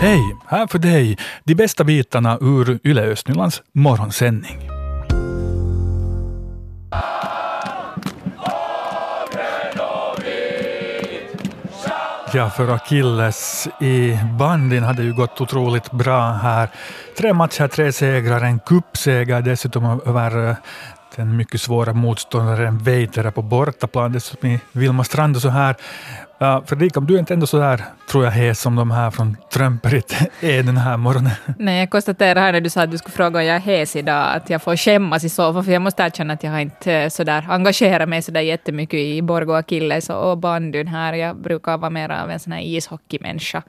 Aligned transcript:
Hej! 0.00 0.36
Här 0.46 0.66
för 0.66 0.78
dig 0.78 1.18
de 1.44 1.54
bästa 1.54 1.84
bitarna 1.84 2.38
ur 2.40 2.78
Yle 2.84 3.02
Östnylands 3.02 3.62
morgonsändning. 3.72 4.70
Ja, 12.34 12.50
för 12.50 12.74
Akilles 12.74 13.68
i 13.80 14.18
bandin 14.38 14.82
hade 14.82 15.02
ju 15.02 15.14
gått 15.14 15.40
otroligt 15.40 15.90
bra 15.90 16.32
här. 16.32 16.68
Tre 17.18 17.32
matcher, 17.32 17.68
tre 17.68 17.92
segrar, 17.92 18.40
en 18.40 18.58
cupseger 18.58 19.42
dessutom 19.42 20.00
över 20.06 20.48
eh, 20.48 20.56
den 21.16 21.36
mycket 21.36 21.60
svåra 21.60 21.92
motståndaren 21.92 22.78
Veitere 22.78 23.30
på 23.30 23.42
bortaplan, 23.42 24.12
dessutom 24.12 24.50
i 24.50 24.60
Vilma 24.72 25.04
Strand 25.04 25.36
och 25.36 25.42
så 25.42 25.48
här. 25.48 25.76
Ja, 26.38 26.62
Fredrika, 26.66 27.00
du 27.00 27.14
är 27.14 27.18
inte 27.18 27.34
ändå 27.34 27.46
så 27.46 27.58
där, 27.58 27.84
tror 28.08 28.24
jag, 28.24 28.30
hes 28.30 28.60
som 28.60 28.76
de 28.76 28.90
här 28.90 29.10
från 29.10 29.36
Trumperit 29.52 30.16
är 30.40 30.62
den 30.62 30.76
här 30.76 30.96
morgonen. 30.96 31.32
Nej, 31.58 31.78
jag 31.78 31.90
konstaterar 31.90 32.40
här 32.40 32.52
när 32.52 32.60
du 32.60 32.70
sa 32.70 32.82
att 32.82 32.90
du 32.90 32.98
skulle 32.98 33.12
fråga 33.12 33.38
om 33.38 33.44
jag 33.44 33.56
är 33.56 33.60
hes 33.60 33.96
idag, 33.96 34.36
att 34.36 34.50
jag 34.50 34.62
får 34.62 34.76
skämmas 34.76 35.24
i 35.24 35.28
så 35.28 35.52
fall, 35.52 35.64
för 35.64 35.72
jag 35.72 35.82
måste 35.82 36.02
erkänna 36.02 36.34
att 36.34 36.42
jag 36.42 36.50
har 36.50 36.60
inte 36.60 36.92
eh, 36.92 37.08
så 37.08 37.24
där 37.24 37.46
engagerat 37.48 38.08
mig 38.08 38.22
så 38.22 38.32
där 38.32 38.40
jättemycket 38.40 39.00
i 39.00 39.22
Borgå 39.22 39.54
Akilles 39.54 40.10
och 40.10 40.38
bandyn 40.38 40.88
här. 40.88 41.12
Jag 41.12 41.36
brukar 41.36 41.78
vara 41.78 41.90
mer 41.90 42.08
av 42.08 42.30
en 42.30 42.40
sån 42.40 42.52
här 42.52 42.60
ishockeymänniska. 42.60 43.62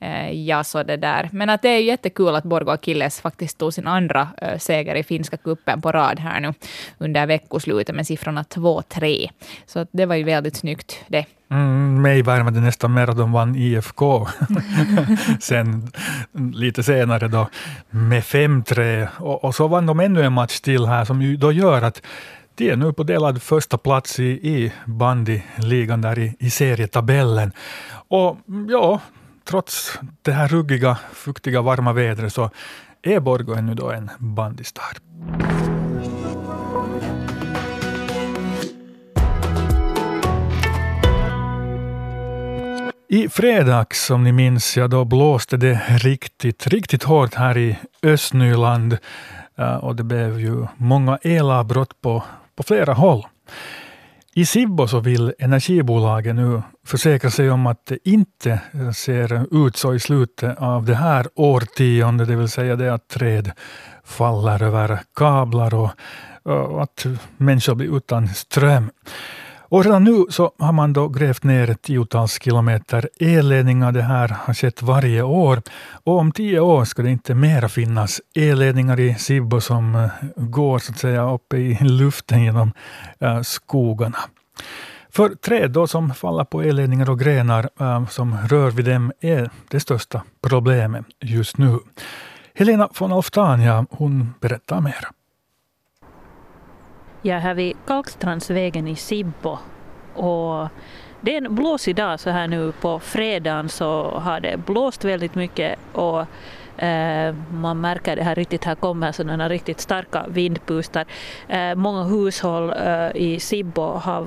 Eh, 0.00 0.30
ja, 0.30 0.64
så 0.64 0.82
det 0.82 0.96
där. 0.96 1.28
Men 1.32 1.50
att 1.50 1.62
det 1.62 1.68
är 1.68 1.80
jättekul 1.80 2.34
att 2.34 2.44
Borgå 2.44 2.72
Akilles 2.72 3.20
faktiskt 3.20 3.58
tog 3.58 3.74
sin 3.74 3.86
andra 3.86 4.28
äh, 4.42 4.58
seger 4.58 4.94
i 4.94 5.02
finska 5.02 5.36
kuppen 5.36 5.82
på 5.82 5.92
rad 5.92 6.20
här 6.20 6.40
nu 6.40 6.54
under 6.98 7.26
veckoslutet 7.26 7.94
med 7.94 8.06
siffrorna 8.06 8.42
2-3. 8.42 9.28
Så 9.66 9.86
det 9.90 10.06
var 10.06 10.14
ju 10.14 10.24
väldigt 10.24 10.56
snyggt 10.56 11.04
det. 11.08 11.26
Mm, 11.50 12.02
mig 12.02 12.22
värmade 12.22 12.60
nästan 12.60 12.94
mer 12.94 13.10
att 13.10 13.16
de 13.16 13.32
vann 13.32 13.56
IFK 13.86 14.28
sen 15.40 15.90
lite 16.52 16.82
senare 16.82 17.28
då 17.28 17.48
med 17.90 18.22
5-3 18.22 19.08
och, 19.18 19.44
och, 19.44 19.54
så 19.54 19.68
vann 19.68 19.86
de 19.86 20.00
ännu 20.00 20.22
en 20.22 20.32
match 20.32 20.60
till 20.60 20.86
här 20.86 21.04
som 21.04 21.22
ju 21.22 21.36
då 21.36 21.52
gör 21.52 21.82
att 21.82 22.02
de 22.54 22.70
är 22.70 22.76
nu 22.76 22.92
på 22.92 23.02
delad 23.02 23.42
första 23.42 23.78
plats 23.78 24.20
i, 24.20 24.24
i 24.24 24.72
bandyligan 24.86 26.00
där 26.00 26.18
i, 26.18 26.36
i 26.38 26.50
serietabellen. 26.50 27.52
Och 28.08 28.38
mm, 28.48 28.70
ja, 28.70 29.00
trots 29.44 29.98
det 30.22 30.32
här 30.32 30.48
ruggiga, 30.48 30.98
fuktiga, 31.12 31.62
varma 31.62 31.92
vädret 31.92 32.32
så 32.32 32.50
är 33.02 33.20
Borgå 33.20 33.54
ännu 33.54 33.74
då 33.74 33.90
en 33.90 34.10
bandystad. 34.18 34.82
I 43.08 43.28
fredags, 43.28 44.04
som 44.04 44.24
ni 44.24 44.32
minns, 44.32 44.76
ja, 44.76 44.88
då 44.88 45.04
blåste 45.04 45.56
det 45.56 45.80
riktigt, 45.88 46.66
riktigt 46.66 47.02
hårt 47.02 47.34
här 47.34 47.58
i 47.58 47.78
Östnyland 48.02 48.98
och 49.80 49.96
det 49.96 50.02
blev 50.02 50.40
ju 50.40 50.66
många 50.76 51.18
elavbrott 51.22 52.00
på, 52.00 52.22
på 52.56 52.62
flera 52.62 52.92
håll. 52.92 53.26
I 54.34 54.46
Sibbo 54.46 54.88
så 54.88 55.00
vill 55.00 55.34
energibolagen 55.38 56.36
nu 56.36 56.62
försäkra 56.86 57.30
sig 57.30 57.50
om 57.50 57.66
att 57.66 57.86
det 57.86 57.98
inte 58.04 58.60
ser 58.94 59.66
ut 59.66 59.76
så 59.76 59.94
i 59.94 60.00
slutet 60.00 60.58
av 60.58 60.84
det 60.84 60.94
här 60.94 61.26
årtiondet, 61.34 62.28
det 62.28 62.36
vill 62.36 62.48
säga 62.48 62.76
det 62.76 62.94
att 62.94 63.08
träd 63.08 63.52
faller 64.04 64.62
över 64.62 65.00
kablar 65.14 65.74
och, 65.74 65.90
och 66.42 66.82
att 66.82 67.06
människor 67.36 67.74
blir 67.74 67.96
utan 67.96 68.28
ström. 68.28 68.90
Och 69.68 69.84
redan 69.84 70.04
nu 70.04 70.24
så 70.30 70.52
har 70.58 70.72
man 70.72 70.92
då 70.92 71.08
grävt 71.08 71.44
ner 71.44 71.74
tiotals 71.74 72.42
kilometer 72.42 73.08
elledningar. 73.20 73.92
Det 73.92 74.02
här 74.02 74.28
har 74.28 74.54
skett 74.54 74.82
varje 74.82 75.22
år. 75.22 75.62
Och 76.04 76.18
om 76.18 76.32
tio 76.32 76.60
år 76.60 76.84
ska 76.84 77.02
det 77.02 77.10
inte 77.10 77.34
mera 77.34 77.68
finnas 77.68 78.20
elledningar 78.34 79.00
i 79.00 79.14
Sibbo 79.14 79.60
som 79.60 79.94
eh, 79.94 80.10
går 80.36 80.78
så 80.78 80.92
att 80.92 80.98
säga 80.98 81.30
uppe 81.30 81.56
i 81.56 81.78
luften 81.80 82.42
genom 82.42 82.72
äh, 83.20 83.42
skogarna. 83.42 84.18
För 85.10 85.28
träd 85.28 85.70
då 85.70 85.86
som 85.86 86.14
faller 86.14 86.44
på 86.44 86.62
elledningar 86.62 87.10
och 87.10 87.20
grenar 87.20 87.68
äh, 87.80 88.06
som 88.06 88.36
rör 88.48 88.70
vid 88.70 88.84
dem 88.84 89.12
är 89.20 89.50
det 89.70 89.80
största 89.80 90.22
problemet 90.42 91.06
just 91.20 91.58
nu. 91.58 91.78
Helena 92.54 92.88
von 92.98 93.12
Alftania 93.12 93.86
hon 93.90 94.34
berättar 94.40 94.80
mer. 94.80 95.15
Jag 97.22 97.36
är 97.36 97.40
här 97.40 97.54
vid 97.54 97.76
Kalkstrandsvägen 97.86 98.88
i 98.88 98.96
Sibbo 98.96 99.58
och 100.14 100.68
det 101.20 101.36
är 101.36 101.44
en 101.44 101.54
blåsig 101.54 101.96
dag 101.96 102.20
så 102.20 102.30
här 102.30 102.48
nu 102.48 102.72
på 102.80 103.00
fredagen 103.00 103.68
så 103.68 104.10
har 104.10 104.40
det 104.40 104.56
blåst 104.66 105.04
väldigt 105.04 105.34
mycket 105.34 105.78
och 105.92 106.20
eh, 106.82 107.34
man 107.52 107.80
märker 107.80 108.16
det 108.16 108.22
här 108.22 108.34
riktigt, 108.34 108.64
här 108.64 108.74
kommer 108.74 109.12
sådana 109.12 109.48
riktigt 109.48 109.80
starka 109.80 110.24
vindpustar. 110.28 111.04
Eh, 111.48 111.74
många 111.74 112.02
hushåll 112.02 112.72
eh, 112.86 113.10
i 113.14 113.40
Sibbo 113.40 113.82
har 113.82 114.26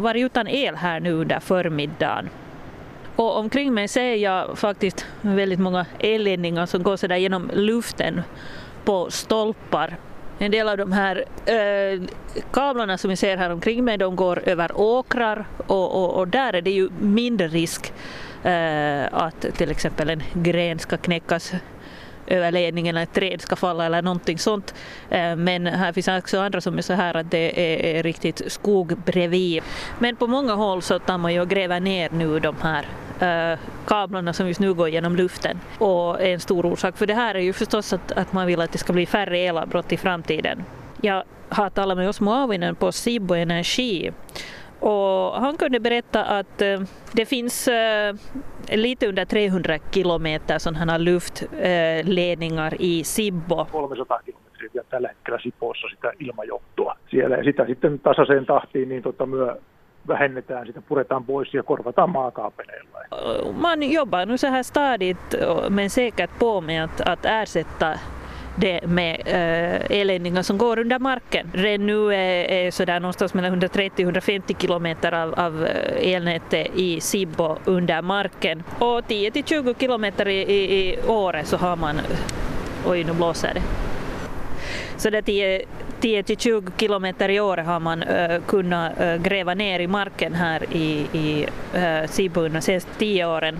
varit 0.00 0.24
utan 0.24 0.48
el 0.48 0.76
här 0.76 1.00
nu 1.00 1.12
under 1.12 1.40
förmiddagen. 1.40 2.28
Och 3.16 3.38
omkring 3.38 3.74
mig 3.74 3.88
ser 3.88 4.14
jag 4.14 4.58
faktiskt 4.58 5.06
väldigt 5.20 5.60
många 5.60 5.86
elledningar 5.98 6.66
som 6.66 6.82
går 6.82 6.96
sådär 6.96 7.16
genom 7.16 7.50
luften 7.54 8.22
på 8.84 9.10
stolpar 9.10 9.96
en 10.38 10.50
del 10.50 10.68
av 10.68 10.76
de 10.76 10.92
här 10.92 11.24
äh, 11.46 12.00
kablarna 12.52 12.98
som 12.98 13.10
vi 13.10 13.16
ser 13.16 13.36
här 13.36 13.50
omkring 13.50 13.84
mig 13.84 13.98
de 13.98 14.16
går 14.16 14.42
över 14.48 14.80
åkrar 14.80 15.44
och, 15.66 16.04
och, 16.04 16.14
och 16.18 16.28
där 16.28 16.52
är 16.52 16.62
det 16.62 16.70
ju 16.70 16.88
mindre 17.00 17.48
risk 17.48 17.92
äh, 18.42 19.14
att 19.14 19.40
till 19.40 19.70
exempel 19.70 20.10
en 20.10 20.22
gren 20.32 20.78
ska 20.78 20.96
knäckas 20.96 21.52
över 22.26 22.50
ledningen 22.50 22.96
eller 22.96 23.02
ett 23.02 23.12
träd 23.12 23.40
ska 23.40 23.56
falla 23.56 23.86
eller 23.86 24.02
någonting 24.02 24.38
sånt. 24.38 24.74
Eh, 25.10 25.36
men 25.36 25.66
här 25.66 25.92
finns 25.92 26.08
också 26.08 26.40
andra 26.40 26.60
som 26.60 26.78
är 26.78 26.82
så 26.82 26.92
här 26.92 27.16
att 27.16 27.30
det 27.30 27.60
är, 27.60 27.96
är 27.96 28.02
riktigt 28.02 28.52
skog 28.52 28.96
bredvid. 29.04 29.62
Men 29.98 30.16
på 30.16 30.26
många 30.26 30.54
håll 30.54 30.82
så 30.82 30.98
tar 30.98 31.18
man 31.18 31.34
ju 31.34 31.40
och 31.40 31.48
gräver 31.48 31.80
ner 31.80 32.10
nu 32.10 32.40
de 32.40 32.56
här 32.62 32.86
Eh, 33.22 33.58
kablarna 33.86 34.32
som 34.32 34.48
just 34.48 34.60
nu 34.60 34.74
går 34.74 34.88
genom 34.88 35.16
luften. 35.16 35.58
Och 35.78 36.22
en 36.22 36.40
stor 36.40 36.66
orsak 36.66 36.96
för 36.96 37.06
det 37.06 37.14
här 37.14 37.34
är 37.34 37.40
ju 37.40 37.52
förstås 37.52 37.92
att, 37.92 38.12
att 38.12 38.32
man 38.32 38.46
vill 38.46 38.60
att 38.60 38.72
det 38.72 38.78
ska 38.78 38.92
bli 38.92 39.06
färre 39.06 39.38
elavbrott 39.38 39.92
i 39.92 39.96
framtiden. 39.96 40.64
Jag 41.00 41.22
har 41.48 41.70
talat 41.70 41.96
med 41.96 42.08
Osmo 42.08 42.30
Auvinen 42.30 42.74
på 42.74 42.92
Sibbo 42.92 43.34
Energi 43.34 44.12
och 44.80 45.40
han 45.40 45.56
kunde 45.56 45.80
berätta 45.80 46.24
att 46.24 46.62
eh, 46.62 46.80
det 47.12 47.26
finns 47.26 47.68
eh, 47.68 48.14
lite 48.68 49.08
under 49.08 49.24
300 49.24 49.78
kilometer 49.90 50.58
sådana 50.58 50.92
här 50.92 50.98
luftledningar 50.98 52.74
i 52.80 53.04
Sibbo. 53.04 53.64
300 53.64 54.20
kilometriä 54.24 54.82
tällä 54.90 55.08
hetkellä 55.08 55.38
Sipoossa 55.42 55.88
sitä 55.88 56.12
ilmajohtoa 56.20 56.96
siellä 57.10 57.36
ja 57.36 57.44
sitä 57.44 57.66
sitten 57.66 57.98
tasaiseen 57.98 58.46
tahtiin 58.46 58.88
niin 58.88 59.02
tota 59.02 59.26
myö 59.26 59.56
vähennetään, 60.08 60.66
sitä 60.66 60.80
puretaan 60.88 61.24
pois 61.24 61.54
ja 61.54 61.62
korvataan 61.62 62.10
maakaapeleilla. 62.10 62.98
Man 63.52 63.82
jobbar 63.82 64.26
nu 64.26 64.38
så 64.38 64.50
här 64.50 64.62
stadigt 64.62 65.34
men 65.68 65.90
säkert 65.90 66.38
på 66.38 66.60
med 66.60 66.84
att, 66.84 67.00
att 67.00 67.24
ersätta 67.24 67.98
det 68.56 68.86
med 68.86 69.22
äh, 69.26 70.00
elledningar 70.00 70.42
som 70.42 70.58
går 70.58 70.78
under 70.78 70.98
marken. 70.98 71.50
Redan 71.54 71.86
nu 71.86 72.14
är, 72.14 72.50
är 72.50 72.70
sådär 72.70 73.00
någonstans 73.00 73.34
mellan 73.34 73.60
130-150 73.60 74.60
kilometer 74.60 75.12
av, 75.12 75.34
av 75.34 75.66
elnätet 75.96 76.70
i 76.76 77.00
Sibbo 77.00 77.56
under 77.64 78.02
marken 78.02 78.62
och 78.78 79.00
10-20 79.00 79.78
kilometer 79.80 80.28
i, 80.28 80.40
i, 80.40 80.88
i 80.88 80.98
året 81.06 81.46
så 81.46 81.56
har 81.56 81.76
man, 81.76 82.00
oj 82.86 83.04
nu 83.04 83.12
blåser 83.12 83.54
det, 83.54 83.62
så 84.96 85.10
det 85.10 85.22
10, 85.22 85.64
10-20 86.02 86.70
kilometer 86.76 87.28
i 87.28 87.40
år 87.40 87.56
har 87.56 87.80
man 87.80 88.02
eh, 88.02 88.30
äh, 88.30 88.42
kunnat 88.42 89.00
äh, 89.00 89.12
eh, 89.12 89.22
gräva 89.22 89.54
ner 89.54 89.80
i 89.80 89.86
marken 89.86 90.34
här 90.34 90.64
i, 90.72 91.06
i 91.12 91.46
eh, 91.74 92.02
äh, 92.02 92.06
Sibbo 92.06 92.48
de 92.48 92.60
senaste 92.60 92.90
10 92.98 93.26
åren. 93.26 93.56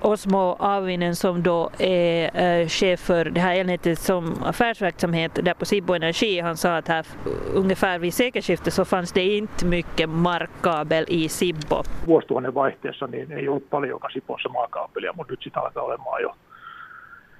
Osmo 0.00 0.56
Avinen 0.58 1.16
som 1.16 1.42
då 1.42 1.70
är 1.78 2.60
äh, 2.60 2.68
chef 2.68 3.00
för 3.00 3.24
det 3.24 3.40
här 3.40 3.54
elnätet 3.54 3.98
som 3.98 4.42
affärsverksamhet 4.42 5.34
där 5.34 5.54
på 5.54 5.64
Sibbo 5.64 5.94
Energi, 5.94 6.40
han 6.40 6.56
sa 6.56 6.76
att 6.76 6.88
här 6.88 7.06
ungefär 7.54 7.98
vid 7.98 8.14
sekelskiftet 8.14 8.74
så 8.74 8.84
fanns 8.84 9.12
det 9.12 9.36
inte 9.36 9.66
mycket 9.66 10.08
markkabel 10.08 11.04
i 11.08 11.28
Sibbo. 11.28 11.82
Vuosituhannen 12.06 12.54
vaihteessa 12.54 13.06
niin 13.06 13.32
ei 13.32 13.48
ollut 13.48 13.70
paljonkaan 13.70 14.12
Sipossa 14.12 14.48
maakaapelia, 14.48 15.12
mutta 15.12 15.32
nyt 15.32 15.42
sitä 15.42 15.60
alkaa 15.60 15.82
olemaan 15.82 16.22
jo 16.22 16.34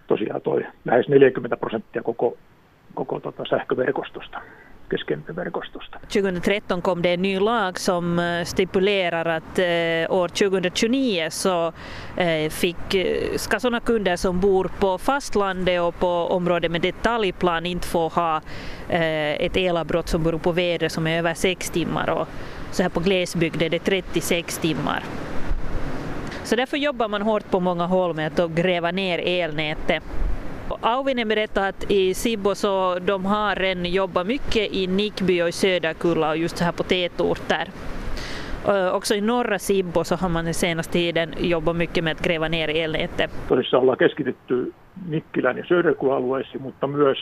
tosiaan 0.07 0.43
toi 0.43 0.67
lähes 0.85 1.09
40 1.09 1.57
prosenttia 1.57 2.03
koko 2.03 2.37
koko 2.95 3.21
tota 3.21 3.45
sähköverkostosta 3.45 4.41
verkostosta. 5.29 5.99
2013 5.99 6.83
kom 6.83 7.03
det 7.03 7.15
en 7.15 7.23
ny 7.23 7.41
lag 7.41 7.79
som 7.79 8.19
eh, 8.19 8.45
stipulerar 8.45 9.25
att 9.37 9.59
eh, 9.59 10.17
år 10.17 10.29
2029 10.29 11.29
så 11.31 11.73
eh, 12.17 12.51
fick, 12.51 12.97
ska 13.37 13.61
sådana 13.61 13.81
kunder 13.81 14.17
som 14.17 14.41
bor 14.41 14.71
på 14.79 14.99
fastlandet 14.99 15.81
och 15.81 15.99
på 15.99 16.09
områden 16.09 16.73
med 16.73 16.81
detaljplan 16.81 17.67
inte 17.67 17.89
få 17.89 18.09
ha 18.09 18.41
ett 18.89 19.57
elavbrott 19.57 20.09
som 20.09 20.23
beror 20.23 20.39
på 20.39 20.53
väder 20.53 20.89
som 20.89 21.07
är 21.07 21.19
över 21.19 21.35
6 21.35 21.71
timmar 21.71 22.11
och 22.11 22.29
så 22.71 22.83
här 22.83 22.91
på 22.91 23.01
glesbygd 23.01 23.63
är 23.63 23.71
det 23.71 23.79
36 23.79 24.59
timmar. 24.59 25.05
Så 26.45 26.57
därför 26.57 26.77
jobbar 26.77 27.09
man 27.09 27.23
hårt 27.23 27.51
på 27.51 27.61
många 27.61 27.87
håll 27.87 28.15
med 28.15 28.41
att 28.41 28.51
gräva 28.51 28.91
ner 28.91 29.19
elnätet. 29.19 30.03
Auvinen 30.81 31.29
berättade 31.29 31.69
att 31.69 31.91
i 31.91 32.15
Sibbo 32.15 32.55
så 32.55 32.99
de 32.99 33.27
har 33.27 33.55
redan 33.55 33.85
jobbat 33.85 34.27
mycket 34.27 34.73
i 34.73 34.87
Nickby 34.87 35.43
och 35.43 35.49
i 35.49 35.53
Söderkulla 35.53 36.31
och 36.31 36.37
just 36.37 36.59
så 36.59 36.65
här 36.65 36.73
på 36.73 36.83
tätorter. 36.83 37.69
Också 38.93 39.15
i 39.15 39.21
norra 39.21 39.59
Sibbo 39.59 40.05
så 40.05 40.17
har 40.17 40.29
man 40.29 40.45
den 40.45 40.55
senaste 40.55 40.93
tiden 40.93 41.35
jobbat 41.39 41.77
mycket 41.77 42.05
med 42.05 42.13
att 42.13 42.23
gräva 42.23 42.49
ner 42.49 42.69
elnätet. 42.69 43.31
Tosissaan 43.49 43.83
ollaan 43.83 43.99
keskitytty 43.99 44.73
Nikkilän 45.09 45.57
ja 45.57 45.65
Söderkulla-alueisiin, 45.65 46.63
mutta 46.63 46.87
myös 46.87 47.19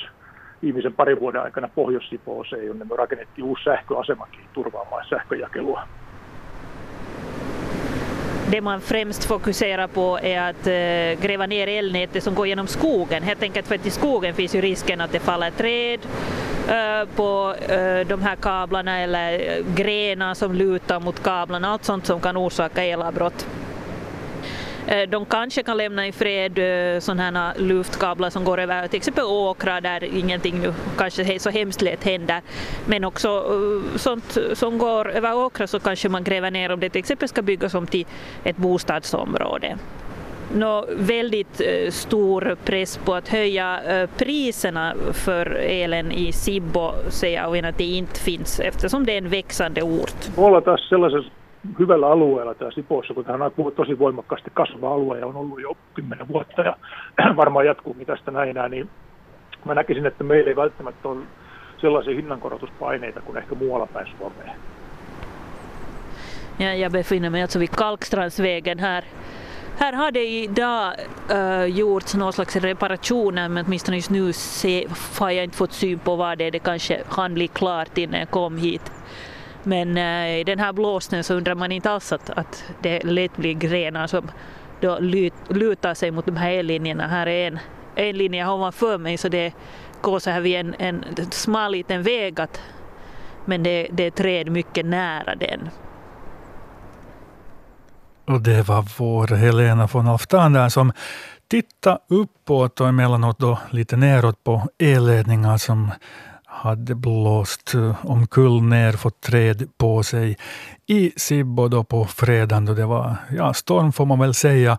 viimeisen 0.62 0.92
parin 0.92 1.20
vuoden 1.20 1.42
aikana 1.42 1.68
Pohjois-Sipooseen, 1.68 2.66
jonne 2.66 2.84
me 2.84 2.96
rakennettiin 2.96 3.44
uusi 3.44 3.64
sähköasemakin 3.64 4.44
turvaamaan 4.52 5.04
sähköjakelua. 5.08 5.82
Det 8.50 8.60
man 8.60 8.80
främst 8.80 9.24
fokuserar 9.24 9.86
på 9.86 10.18
är 10.22 10.40
att 10.40 10.66
eh, 10.66 11.26
gräva 11.26 11.46
ner 11.46 11.66
elnätet 11.66 12.24
som 12.24 12.34
går 12.34 12.46
genom 12.46 12.66
skogen. 12.66 13.22
Helt 13.22 13.42
enkelt 13.42 13.66
för 13.66 13.74
att 13.74 13.86
i 13.86 13.90
skogen 13.90 14.34
finns 14.34 14.54
ju 14.54 14.60
risken 14.60 15.00
att 15.00 15.12
det 15.12 15.20
faller 15.20 15.50
träd 15.50 16.00
eh, 16.68 17.08
på 17.16 17.54
eh, 17.68 18.06
de 18.06 18.22
här 18.22 18.36
kablarna 18.36 18.98
eller 18.98 19.62
grenar 19.74 20.34
som 20.34 20.54
lutar 20.54 21.00
mot 21.00 21.22
kablarna, 21.22 21.68
allt 21.68 21.84
sånt 21.84 22.06
som 22.06 22.20
kan 22.20 22.36
orsaka 22.36 22.84
elavbrott. 22.84 23.46
Eh, 24.88 25.08
de 25.08 25.24
kanske 25.24 25.62
kan 25.62 25.76
lämna 25.76 26.06
i 26.06 26.12
fred 26.12 26.58
eh, 26.58 27.00
sådana 27.00 27.22
här 27.22 27.54
eh, 27.56 27.62
luftkablar 27.62 28.30
som 28.30 28.44
går 28.44 28.60
över 28.60 28.88
till 28.88 28.96
exempel 28.96 29.24
åkrar 29.24 29.80
där 29.80 30.04
ingenting 30.04 30.60
nu 30.60 30.74
kanske 30.98 31.38
så 31.38 31.50
hemskt 31.50 31.82
lätt 31.82 32.04
händer. 32.04 32.40
Men 32.86 33.04
också 33.04 33.44
sånt 33.96 34.38
som 34.52 34.78
går 34.78 35.10
över 35.10 35.36
åkrar 35.36 35.66
så 35.66 35.80
kanske 35.80 36.08
man 36.08 36.24
gräver 36.24 36.50
ner 36.50 36.72
om 36.72 36.80
det 36.80 36.90
till 36.90 36.98
exempel 36.98 37.28
ska 37.28 37.42
byggas 37.42 37.74
om 37.74 37.86
till 37.86 38.06
ett 38.44 38.56
bostadsområde. 38.56 39.78
Nå, 40.54 40.84
väldigt 40.98 41.60
stor 41.90 42.56
press 42.64 42.96
på 42.96 43.14
att 43.14 43.28
höja 43.28 43.80
priserna 44.18 44.94
för 45.12 45.46
elen 45.54 46.12
i 46.12 46.32
Sibbo 46.32 46.92
säger 47.08 47.42
Auvin 47.42 47.64
att 47.64 47.78
det 47.78 47.84
inte 47.84 48.20
finns 48.20 48.60
eftersom 48.60 49.06
det 49.06 49.12
är 49.12 49.18
en 49.18 49.28
växande 49.28 49.82
ort 49.82 50.28
hyvällä 51.78 52.06
alueella 52.10 52.54
tämä 52.54 52.70
Sipoossa, 52.70 53.14
kun 53.14 53.24
tämä 53.24 53.44
on 53.44 53.72
tosi 53.72 53.98
voimakkaasti 53.98 54.50
kasvava 54.54 54.94
alue 54.94 55.18
ja 55.18 55.26
on 55.26 55.36
ollut 55.36 55.60
jo 55.60 55.76
kymmenen 55.94 56.28
vuotta 56.28 56.62
ja 56.62 56.76
varmaan 57.36 57.66
jatkuu 57.66 57.96
tästä 58.06 58.30
näinä, 58.30 58.68
niin 58.68 58.90
mä 59.64 59.74
näkisin, 59.74 60.06
että 60.06 60.24
meillä 60.24 60.50
ei 60.50 60.56
välttämättä 60.56 61.08
ole 61.08 61.20
sellaisia 61.80 62.14
hinnankorotuspaineita 62.14 63.20
kuin 63.20 63.38
ehkä 63.38 63.54
muualla 63.54 63.86
päin 63.86 64.06
Suomeen. 64.18 64.52
Ja, 66.58 66.74
jag 66.74 66.92
befinner 66.92 67.30
mig 67.30 67.42
alltså 67.42 67.58
vid 67.58 67.68
Kalkstrandsvägen 67.76 68.78
här. 68.78 69.04
Här 69.78 69.92
har 69.92 70.10
det 70.10 70.26
idag 70.26 70.94
uh, 71.30 71.64
gjorts 71.64 72.14
någon 72.14 72.32
slags 72.32 72.56
reparationer 72.56 73.48
men 73.48 73.64
åtminstone 73.66 73.96
just 73.96 74.10
nu 74.10 74.32
se, 74.32 74.86
har 75.18 75.30
jag 75.30 75.44
inte 75.44 75.56
fått 75.56 75.72
syn 75.72 75.98
på 75.98 76.16
vad 76.16 76.38
det 76.38 76.44
är. 76.44 76.50
Det 76.50 76.58
kanske 76.58 77.02
hann 77.08 77.34
bli 77.34 77.48
klart 77.48 77.98
innan 77.98 78.20
jag 78.20 78.30
kom 78.30 78.56
hit. 78.56 78.92
Men 79.68 79.96
eh, 79.96 80.40
i 80.40 80.44
den 80.44 80.58
här 80.58 80.72
blåsten 80.72 81.24
så 81.24 81.34
undrar 81.34 81.54
man 81.54 81.72
inte 81.72 81.90
alls 81.90 82.12
att, 82.12 82.30
att 82.30 82.64
det 82.82 83.04
lätt 83.04 83.36
blir 83.36 83.54
grenar 83.54 84.06
som 84.06 84.30
då 84.80 84.98
lutar 85.48 85.94
sig 85.94 86.10
mot 86.10 86.26
de 86.26 86.36
här 86.36 86.50
ellinjerna. 86.50 87.06
Här 87.06 87.26
är 87.26 87.46
en, 87.46 87.58
en 87.94 88.16
linje 88.16 88.48
ovanför 88.48 88.98
mig 88.98 89.18
så 89.18 89.28
det 89.28 89.52
går 90.00 90.18
så 90.18 90.30
här 90.30 90.40
vid 90.40 90.56
en, 90.56 90.74
en 90.78 91.04
smal 91.30 91.72
liten 91.72 92.02
väg 92.02 92.40
att, 92.40 92.60
men 93.44 93.62
det, 93.62 93.88
det 93.92 94.04
är 94.04 94.10
träd 94.10 94.50
mycket 94.50 94.86
nära 94.86 95.34
den. 95.34 95.68
Och 98.26 98.40
det 98.40 98.68
var 98.68 98.84
vår 98.98 99.36
Helena 99.36 99.88
von 99.92 100.08
Alftan 100.08 100.52
där 100.52 100.68
som 100.68 100.92
tittade 101.48 101.98
uppåt 102.08 102.80
och 102.80 102.88
emellanåt 102.88 103.38
då 103.38 103.58
lite 103.70 103.96
neråt 103.96 104.44
på 104.44 104.68
elledningar 104.78 105.56
som 105.56 105.90
hade 106.58 106.94
blåst 106.94 107.74
eh, 107.74 108.06
omkull 108.06 108.62
ner, 108.62 108.92
fått 108.92 109.20
träd 109.20 109.68
på 109.78 110.02
sig 110.02 110.36
i 110.86 111.12
Sibbo 111.16 111.68
då 111.68 111.84
på 111.84 112.04
fredagen 112.04 112.64
då 112.64 112.74
det 112.74 112.86
var 112.86 113.16
ja, 113.36 113.54
storm 113.54 113.92
får 113.92 114.06
man 114.06 114.18
väl 114.18 114.34
säga. 114.34 114.78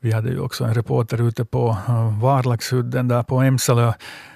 Vi 0.00 0.12
hade 0.12 0.30
ju 0.30 0.40
också 0.40 0.64
en 0.64 0.74
reporter 0.74 1.28
ute 1.28 1.44
på 1.44 1.76
eh, 1.88 2.20
Varlaxudden 2.20 3.08
där 3.08 3.22
på 3.22 3.36
Emsalö 3.36 3.92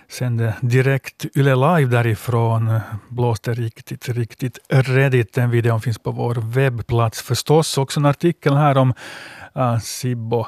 sände 0.08 0.54
direkt 0.60 1.26
Yle 1.36 1.54
Live 1.54 1.90
därifrån. 1.90 2.80
Blåste 3.08 3.54
riktigt, 3.54 4.08
riktigt 4.08 4.58
redigt. 4.68 5.34
Den 5.34 5.50
videon 5.50 5.80
finns 5.80 5.98
på 5.98 6.10
vår 6.10 6.34
webbplats 6.34 7.22
förstås. 7.22 7.78
Också 7.78 8.00
en 8.00 8.06
artikel 8.06 8.56
här 8.56 8.78
om 8.78 8.94
uh, 9.56 9.78
Sibbo. 9.78 10.46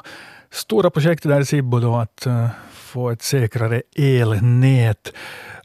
Stora 0.51 0.89
projektet 0.89 1.31
där 1.31 1.41
i 1.41 1.45
Sibbo 1.45 1.79
då 1.79 1.95
att 1.95 2.27
uh, 2.27 2.47
få 2.71 3.09
ett 3.09 3.21
säkrare 3.21 3.81
elnät. 3.95 5.13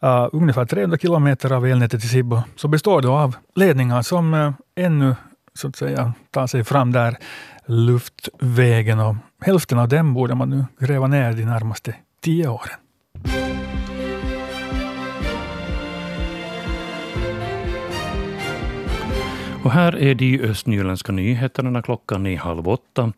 Uh, 0.05 0.29
ungefär 0.33 0.65
300 0.65 0.99
kilometer 0.99 1.53
av 1.53 1.67
elnätet 1.67 2.05
i 2.05 2.09
Sibbo 2.09 2.43
så 2.57 2.69
består 2.69 3.03
då 3.03 3.13
av 3.13 3.37
ledningar 3.55 4.03
som 4.03 4.35
uh, 4.35 4.53
ännu 4.77 5.17
så 5.55 5.69
att 5.69 5.77
säga 5.77 6.13
tar 6.31 6.47
sig 6.47 6.65
fram 6.65 6.93
där 6.93 7.17
luftvägen 7.67 9.01
och 9.01 9.17
hälften 9.41 9.79
av 9.79 9.89
dem 9.89 10.15
borde 10.15 10.35
man 10.35 10.51
nu 10.51 10.65
gräva 10.87 11.07
ner 11.07 11.33
de 11.33 11.45
närmaste 11.45 11.95
tio 12.21 12.49
åren. 12.49 12.79
Och 19.65 19.71
här 19.71 19.97
är 19.97 20.15
de 20.15 20.41
östnyländska 20.41 21.13
nyheterna 21.13 21.83
klockan 21.83 22.27
är 22.27 22.37
halv 22.37 22.69
åtta. 22.69 23.13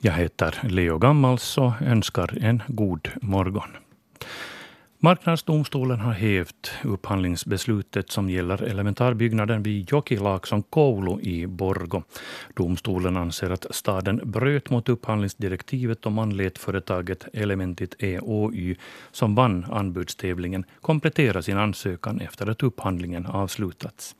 Jag 0.00 0.12
heter 0.12 0.58
Leo 0.62 0.98
Gammals 0.98 1.58
och 1.58 1.72
önskar 1.82 2.38
en 2.40 2.62
god 2.68 3.08
morgon. 3.22 3.68
Marknadsdomstolen 5.04 6.00
har 6.00 6.12
hävt 6.12 6.70
upphandlingsbeslutet 6.84 8.10
som 8.10 8.30
gäller 8.30 8.62
elementarbyggnaden 8.62 9.62
vid 9.62 9.90
Jokilaakson 9.90 10.62
koulu 10.62 11.20
i 11.20 11.46
Borgo. 11.46 12.02
Domstolen 12.54 13.16
anser 13.16 13.50
att 13.50 13.66
staden 13.70 14.20
bröt 14.24 14.70
mot 14.70 14.88
upphandlingsdirektivet 14.88 16.06
om 16.06 16.14
man 16.14 16.36
lät 16.36 16.58
företaget 16.58 17.26
Elementit 17.32 17.94
EOY, 17.98 18.76
som 19.12 19.34
vann 19.34 19.66
anbudstävlingen, 19.70 20.64
komplettera 20.80 21.42
sin 21.42 21.58
ansökan 21.58 22.20
efter 22.20 22.50
att 22.50 22.62
upphandlingen 22.62 23.26
avslutats. 23.26 24.16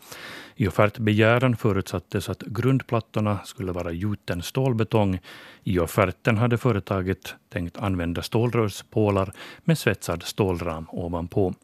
I 0.57 0.69
offertbegäran 0.69 1.57
förutsattes 1.57 2.29
att 2.29 2.43
grundplattorna 2.43 3.39
skulle 3.45 3.73
vara 3.73 3.93
gjuten 3.93 4.43
stålbetong. 4.43 5.19
I 5.65 5.79
offerten 5.79 6.39
hade 6.39 6.59
företaget 6.59 7.35
tänkt 7.53 7.77
använda 7.77 8.23
stålrörspålar 8.23 9.33
med 9.65 9.79
svetsad 9.79 10.23
stålram 10.23 10.87
ovanpå. 10.91 11.55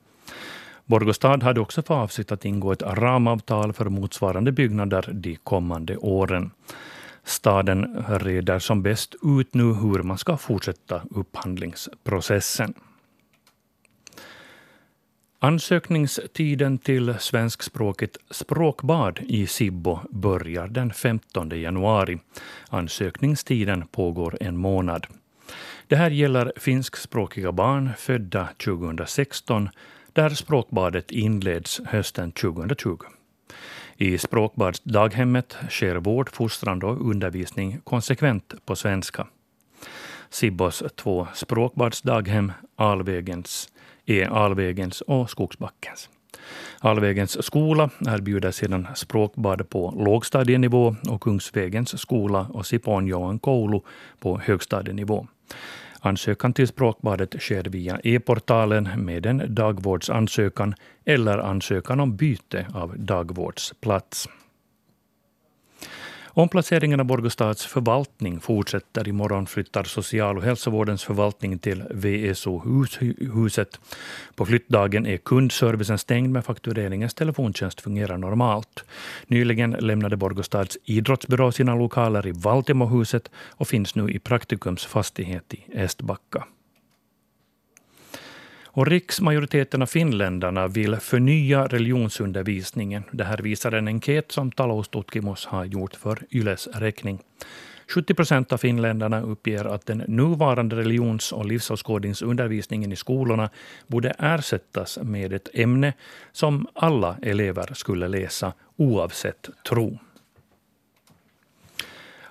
Borgostad 0.84 1.42
hade 1.42 1.60
också 1.60 1.82
för 1.82 1.94
avsikt 1.94 2.32
att 2.32 2.44
ingå 2.44 2.72
ett 2.72 2.82
ramavtal 2.82 3.72
för 3.72 3.88
motsvarande 3.88 4.52
byggnader 4.52 5.10
de 5.12 5.36
kommande 5.36 5.96
åren. 5.96 6.50
Staden 7.24 8.04
reder 8.08 8.58
som 8.58 8.82
bäst 8.82 9.14
ut 9.22 9.54
nu 9.54 9.62
hur 9.62 10.02
man 10.02 10.18
ska 10.18 10.36
fortsätta 10.36 11.02
upphandlingsprocessen. 11.10 12.74
Ansökningstiden 15.40 16.78
till 16.78 17.14
svenskspråkigt 17.18 18.16
språkbad 18.30 19.18
i 19.28 19.46
Sibbo 19.46 19.98
börjar 20.10 20.68
den 20.68 20.92
15 20.92 21.50
januari. 21.60 22.18
Ansökningstiden 22.68 23.86
pågår 23.86 24.38
en 24.40 24.56
månad. 24.56 25.06
Det 25.86 25.96
här 25.96 26.10
gäller 26.10 26.52
finskspråkiga 26.56 27.52
barn 27.52 27.90
födda 27.98 28.48
2016 28.64 29.68
där 30.12 30.30
språkbadet 30.30 31.10
inleds 31.10 31.80
hösten 31.86 32.32
2020. 32.32 32.98
I 33.96 34.18
språkbadsdaghemmet 34.18 35.56
sker 35.68 35.96
vård, 35.96 36.30
fostran 36.30 36.82
och 36.82 37.10
undervisning 37.10 37.80
konsekvent 37.84 38.54
på 38.66 38.76
svenska. 38.76 39.26
Sibbos 40.30 40.82
två 40.96 41.26
språkbadsdaghem, 41.34 42.52
Alvägens 42.76 43.68
är 44.10 44.26
Alvägens 44.26 45.00
och 45.00 45.30
Skogsbackens. 45.30 46.08
Alvägens 46.80 47.44
skola 47.44 47.90
erbjuder 48.06 48.50
sedan 48.50 48.86
språkbad 48.94 49.70
på 49.70 49.94
lågstadienivå 49.96 50.96
och 51.08 51.20
Kungsvägens 51.20 52.00
skola 52.00 52.46
och 52.52 52.66
Sipoonjoen 52.66 53.38
koulu 53.38 53.80
på 54.20 54.38
högstadienivå. 54.38 55.26
Ansökan 56.00 56.52
till 56.52 56.68
språkbadet 56.68 57.34
sker 57.38 57.64
via 57.64 58.00
e-portalen 58.04 58.88
med 58.96 59.26
en 59.26 59.54
dagvårdsansökan 59.54 60.74
eller 61.04 61.38
ansökan 61.38 62.00
om 62.00 62.16
byte 62.16 62.66
av 62.74 62.98
dagvårdsplats. 62.98 64.28
Omplaceringen 66.28 67.00
av 67.00 67.06
Borgostads 67.06 67.66
förvaltning 67.66 68.40
fortsätter. 68.40 69.08
Imorgon 69.08 69.46
flyttar 69.46 69.84
social 69.84 70.36
och 70.36 70.42
hälsovårdens 70.42 71.04
förvaltning 71.04 71.58
till 71.58 71.84
VSO-huset. 71.90 73.80
På 74.34 74.46
flyttdagen 74.46 75.06
är 75.06 75.16
kundservicen 75.16 75.98
stängd 75.98 76.32
men 76.32 76.42
faktureringens 76.42 77.14
telefontjänst 77.14 77.80
fungerar 77.80 78.18
normalt. 78.18 78.84
Nyligen 79.26 79.70
lämnade 79.70 80.16
Borgostads 80.16 80.78
idrottsbyrå 80.84 81.52
sina 81.52 81.74
lokaler 81.74 82.26
i 82.26 82.32
Valtimohuset 82.32 83.30
och 83.50 83.68
finns 83.68 83.94
nu 83.94 84.10
i 84.10 84.18
Praktikums 84.18 84.86
fastighet 84.86 85.54
i 85.54 85.64
Estbacka. 85.72 86.44
Och 88.70 88.86
riksmajoriteten 88.86 89.82
av 89.82 89.86
finländarna 89.86 90.68
vill 90.68 90.96
förnya 90.96 91.66
religionsundervisningen. 91.66 93.04
Det 93.12 93.24
här 93.24 93.38
visar 93.38 93.72
en 93.72 93.88
enkät 93.88 94.32
som 94.32 94.52
Talous 94.52 94.88
Tutkimos 94.88 95.46
har 95.46 95.64
gjort 95.64 95.96
för 95.96 96.18
Yles 96.30 96.66
räkning. 96.66 97.18
70 97.94 98.14
procent 98.14 98.52
av 98.52 98.58
finländarna 98.58 99.20
uppger 99.20 99.64
att 99.64 99.86
den 99.86 99.98
nuvarande 99.98 100.76
religions 100.76 101.32
och 101.32 101.46
livsåskådningsundervisningen 101.46 102.92
i 102.92 102.96
skolorna 102.96 103.50
borde 103.86 104.14
ersättas 104.18 104.98
med 105.02 105.32
ett 105.32 105.48
ämne 105.54 105.92
som 106.32 106.66
alla 106.74 107.16
elever 107.22 107.74
skulle 107.74 108.08
läsa 108.08 108.52
oavsett 108.76 109.50
tro. 109.68 109.98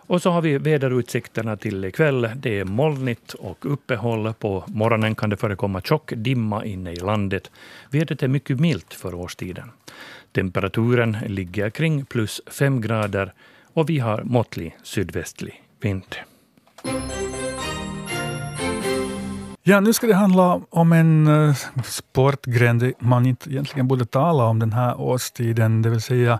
Och 0.07 0.21
så 0.21 0.31
har 0.31 0.41
vi 0.41 0.57
väderutsikterna 0.57 1.57
till 1.57 1.85
ikväll. 1.85 2.29
Det 2.35 2.59
är 2.59 2.65
molnigt 2.65 3.33
och 3.33 3.73
uppehåll. 3.73 4.33
På 4.33 4.63
morgonen 4.67 5.15
kan 5.15 5.29
det 5.29 5.37
förekomma 5.37 5.81
tjock 5.81 6.13
dimma 6.15 6.65
inne 6.65 6.91
i 6.91 6.95
landet. 6.95 7.51
Vädret 7.89 8.23
är 8.23 8.27
mycket 8.27 8.59
milt 8.59 8.93
för 8.93 9.13
årstiden. 9.13 9.71
Temperaturen 10.31 11.17
ligger 11.25 11.69
kring 11.69 12.05
plus 12.05 12.41
fem 12.47 12.81
grader 12.81 13.33
och 13.73 13.89
vi 13.89 13.99
har 13.99 14.23
måttlig 14.23 14.77
sydvästlig 14.83 15.63
vind. 15.81 16.15
Ja, 19.63 19.79
nu 19.79 19.93
ska 19.93 20.07
det 20.07 20.13
handla 20.13 20.61
om 20.69 20.93
en 20.93 21.27
eh, 21.27 21.55
sportgren 21.83 22.93
man 22.99 23.25
inte 23.25 23.49
egentligen 23.49 23.87
borde 23.87 24.05
tala 24.05 24.43
om 24.43 24.59
den 24.59 24.73
här 24.73 25.01
årstiden, 25.01 25.81
det 25.81 25.89
vill 25.89 26.01
säga 26.01 26.39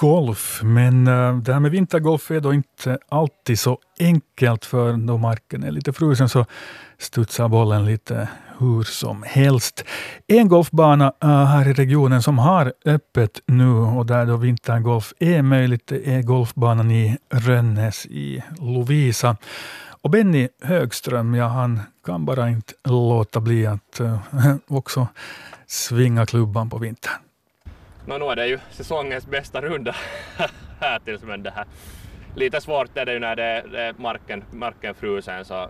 golf, 0.00 0.60
men 0.62 1.08
uh, 1.08 1.38
det 1.38 1.52
här 1.52 1.60
med 1.60 1.70
vintergolf 1.70 2.30
är 2.30 2.40
då 2.40 2.54
inte 2.54 2.98
alltid 3.08 3.58
så 3.58 3.78
enkelt 3.98 4.64
för 4.64 4.92
då 4.92 5.18
marken 5.18 5.62
är 5.64 5.70
lite 5.70 5.92
frusen 5.92 6.28
så 6.28 6.46
studsar 6.98 7.48
bollen 7.48 7.84
lite 7.84 8.28
hur 8.58 8.82
som 8.82 9.24
helst. 9.26 9.84
En 10.26 10.48
golfbana 10.48 11.12
uh, 11.24 11.44
här 11.44 11.68
i 11.68 11.72
regionen 11.72 12.22
som 12.22 12.38
har 12.38 12.72
öppet 12.84 13.40
nu 13.46 13.72
och 13.72 14.06
där 14.06 14.26
då 14.26 14.36
vintergolf 14.36 15.12
är 15.18 15.42
möjligt 15.42 15.92
är 15.92 16.22
golfbanan 16.22 16.90
i 16.90 17.18
Rönnäs 17.30 18.06
i 18.06 18.42
Lovisa. 18.58 19.36
Och 20.02 20.10
Benny 20.10 20.48
Högström, 20.62 21.34
ja, 21.34 21.46
han 21.46 21.80
kan 22.06 22.24
bara 22.24 22.48
inte 22.48 22.72
låta 22.84 23.40
bli 23.40 23.66
att 23.66 24.00
uh, 24.00 24.18
också 24.68 25.08
svinga 25.66 26.26
klubban 26.26 26.70
på 26.70 26.78
vintern. 26.78 27.29
No, 28.10 28.18
nu 28.18 28.24
är 28.24 28.36
det 28.36 28.46
ju 28.46 28.58
säsongens 28.70 29.26
bästa 29.26 29.60
runda 29.60 29.96
här 30.80 30.98
tills 30.98 31.22
men 31.22 31.42
det 31.42 31.50
här 31.50 31.66
lite 32.36 32.60
svårt 32.60 32.96
är 32.96 33.06
det 33.06 33.12
ju 33.12 33.18
när 33.18 33.36
det 33.36 33.42
är, 33.42 33.68
det 33.68 33.80
är 33.80 33.94
marken, 33.98 34.44
marken 34.52 34.94
frusen 34.94 35.44
så 35.44 35.68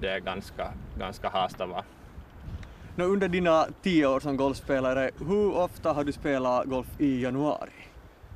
det 0.00 0.08
är 0.08 0.20
ganska, 0.20 0.72
ganska 0.98 1.28
hastava. 1.28 1.84
No, 2.96 3.02
under 3.02 3.28
dina 3.28 3.66
tio 3.82 4.06
år 4.06 4.20
som 4.20 4.36
golfspelare, 4.36 5.10
hur 5.28 5.56
ofta 5.56 5.92
har 5.92 6.04
du 6.04 6.12
spelat 6.12 6.64
golf 6.66 6.86
i 6.98 7.22
januari? 7.22 7.70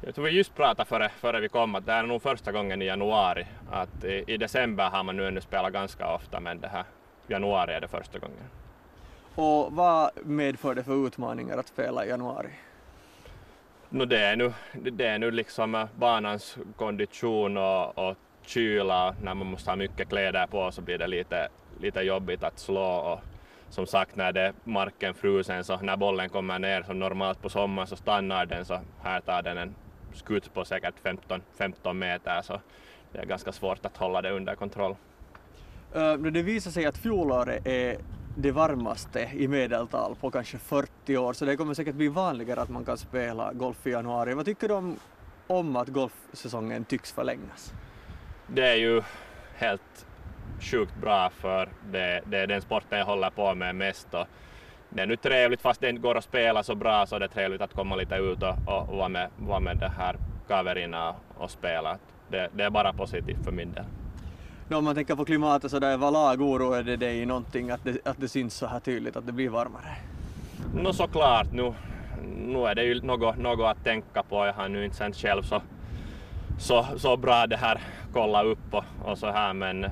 Jag 0.01 0.15
tror 0.15 0.25
vi 0.25 0.31
just 0.31 0.55
pratade 0.55 0.89
före, 0.89 1.09
före 1.09 1.41
vi 1.41 1.49
kom 1.49 1.75
att 1.75 1.87
det 1.87 1.93
här 1.93 2.03
är 2.03 2.07
nog 2.07 2.23
första 2.23 2.53
gången 2.53 2.83
i 2.83 2.85
januari. 2.85 3.47
Att 3.71 4.05
i, 4.05 4.25
i 4.27 4.37
december 4.37 4.91
har 4.91 5.05
man 5.05 5.17
nu 5.17 5.29
ännu 5.29 5.41
spelat 5.41 5.73
ganska 5.73 6.15
ofta 6.15 6.41
men 6.41 6.61
det 6.61 6.69
här 6.69 6.85
januari 7.27 7.73
är 7.73 7.81
det 7.81 7.89
första 7.89 8.19
gången. 8.19 8.45
Och 9.35 9.73
vad 9.73 10.11
medför 10.25 10.75
det 10.75 10.85
för 10.85 11.07
utmaningar 11.07 11.59
att 11.59 11.69
spela 11.69 12.05
i 12.05 12.09
januari? 12.09 12.51
No, 13.93 14.05
det, 14.05 14.19
är 14.19 14.37
nu, 14.37 14.53
det 14.73 15.07
är 15.07 15.19
nu 15.19 15.31
liksom 15.31 15.75
eh, 15.75 15.87
banans 15.99 16.59
kondition 16.77 17.57
och, 17.57 17.99
och 17.99 18.17
kyla. 18.43 19.15
När 19.23 19.35
man 19.35 19.47
måste 19.47 19.71
ha 19.71 19.77
mycket 19.77 20.09
kläder 20.09 20.47
på 20.47 20.73
så 20.73 20.83
blir 20.83 20.99
det 20.99 21.07
lite, 21.07 21.49
lite 21.81 22.01
jobbigt 22.01 22.43
att 22.43 22.59
slå. 22.59 22.83
Och 22.83 23.21
som 23.71 23.87
sagt, 23.87 24.17
när 24.17 24.33
det 24.33 24.41
är 24.41 24.53
marken 24.65 25.15
frusen 25.15 25.65
så 25.65 25.77
när 25.77 25.97
bollen 25.97 26.29
kommer 26.29 26.59
ner 26.59 26.83
som 26.83 26.99
normalt 26.99 27.43
på 27.43 27.49
sommaren 27.49 27.89
så 27.89 27.97
stannar 27.97 28.47
den 28.47 28.65
så 28.65 28.81
här 29.03 29.21
tar 29.21 29.43
den 29.43 29.59
en 29.59 29.75
skutt 30.13 30.55
på 30.55 30.65
säkert 30.65 30.95
15, 31.03 31.43
15 31.59 31.99
meter 31.99 32.43
så 32.43 32.61
det 33.13 33.19
är 33.19 33.27
ganska 33.27 33.53
svårt 33.53 33.87
att 33.87 33.97
hålla 33.97 34.23
det 34.23 34.31
under 34.31 34.55
kontroll. 34.55 34.97
Uh, 35.97 36.15
det 36.15 36.43
visar 36.43 36.71
sig 36.71 36.87
att 36.87 36.99
fjolåret 36.99 37.67
är 37.67 37.97
det 38.37 38.53
varmaste 38.53 39.31
i 39.33 39.49
medeltal 39.49 40.17
på 40.21 40.31
kanske 40.31 40.59
40 40.59 41.17
år, 41.17 41.33
så 41.33 41.45
det 41.45 41.57
kommer 41.57 41.75
säkert 41.75 41.95
bli 41.95 42.09
vanligare 42.09 42.61
att 42.61 42.69
man 42.69 42.85
kan 42.85 42.99
spela 42.99 43.53
golf 43.53 43.87
i 43.87 43.91
januari. 43.91 44.35
Vad 44.35 44.45
tycker 44.45 44.69
du 44.69 44.75
om, 44.75 44.97
om 45.47 45.77
att 45.77 45.89
golfsäsongen 45.89 46.85
tycks 46.85 47.13
förlängas? 47.13 47.73
Det 48.47 48.69
är 48.69 48.77
ju 48.77 49.03
helt 49.55 50.07
sjukt 50.61 50.97
bra 51.01 51.31
för 51.31 51.69
det, 51.93 52.23
det 52.27 52.39
är 52.39 52.47
den 52.47 52.63
sporten 52.63 52.99
jag 52.99 53.07
håller 53.07 53.31
på 53.31 53.55
med 53.55 53.75
mest 53.75 54.15
och 54.15 54.27
det 54.89 55.03
är 55.03 55.07
nu 55.07 55.17
trevligt 55.17 55.61
fast 55.61 55.81
det 55.81 55.89
inte 55.89 56.03
går 56.03 56.15
att 56.15 56.25
spela 56.25 56.63
så 56.63 56.75
bra 56.75 57.07
så 57.07 57.19
det 57.19 57.25
är 57.25 57.29
trevligt 57.29 57.61
att 57.61 57.75
komma 57.75 57.97
lite 57.97 58.15
ut 58.15 58.43
och, 58.43 58.89
och 58.89 58.97
vara 58.97 59.09
med, 59.09 59.31
vara 59.37 59.61
med 59.61 59.77
det 59.77 59.93
här 59.99 60.17
kaverina 60.49 61.15
och 61.39 61.51
spela. 61.51 61.99
Det, 62.29 62.51
det 62.53 62.65
är 62.65 62.71
bara 62.71 62.93
positivt 62.93 63.45
för 63.45 63.53
min 63.53 63.73
del. 63.73 63.85
No, 64.71 64.77
om 64.77 64.85
man 64.85 64.95
tänker 64.95 65.17
på 65.17 65.25
klimatet 65.25 65.71
så 65.71 65.79
där 65.79 65.91
överlag 65.91 66.41
oroar 66.41 66.83
det 66.83 66.97
dig 66.97 67.27
någonting 67.27 67.71
att 67.71 67.85
det, 67.85 68.07
att 68.07 68.21
det 68.21 68.29
syns 68.29 68.55
så 68.55 68.67
här 68.67 68.81
tydligt 68.81 69.17
att 69.17 69.27
det 69.27 69.33
blir 69.33 69.49
varmare? 69.49 69.97
No 70.75 70.93
såklart, 70.93 71.53
nu, 71.53 71.75
nu 72.37 72.67
är 72.67 72.75
det 72.75 72.85
ju 72.85 73.03
något, 73.03 73.39
något 73.39 73.77
att 73.77 73.85
tänka 73.85 74.23
på. 74.23 74.47
Jag 74.47 74.53
har 74.53 74.69
nu 74.69 74.85
inte 74.85 74.97
sen 74.97 75.13
själv 75.13 75.43
så, 75.43 75.63
så, 76.59 76.87
så 76.97 77.17
bra 77.17 77.47
det 77.47 77.57
här 77.57 77.81
kolla 78.13 78.45
upp 78.45 78.75
och, 78.75 78.85
och 79.05 79.19
så 79.19 79.27
här 79.27 79.53
men 79.53 79.87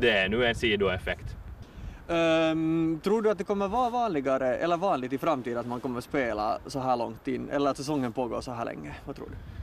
det 0.00 0.10
är 0.10 0.28
nu 0.28 0.46
en 0.46 0.54
sidoeffekt. 0.54 1.36
Um, 2.08 3.00
tror 3.04 3.22
du 3.22 3.30
att 3.30 3.38
det 3.38 3.44
kommer 3.44 3.68
vara 3.68 3.90
vanligare 3.90 4.56
eller 4.56 4.76
vanligt 4.76 5.12
i 5.12 5.18
framtiden 5.18 5.58
att 5.58 5.66
man 5.66 5.80
kommer 5.80 6.00
spela 6.00 6.58
så 6.66 6.80
här 6.80 6.96
långt 6.96 7.28
in 7.28 7.50
eller 7.50 7.70
att 7.70 7.76
säsongen 7.76 8.12
pågår 8.12 8.40
så 8.40 8.52
här 8.52 8.64
länge? 8.64 8.94
Vad 9.04 9.16
tror 9.16 9.26
du? 9.26 9.55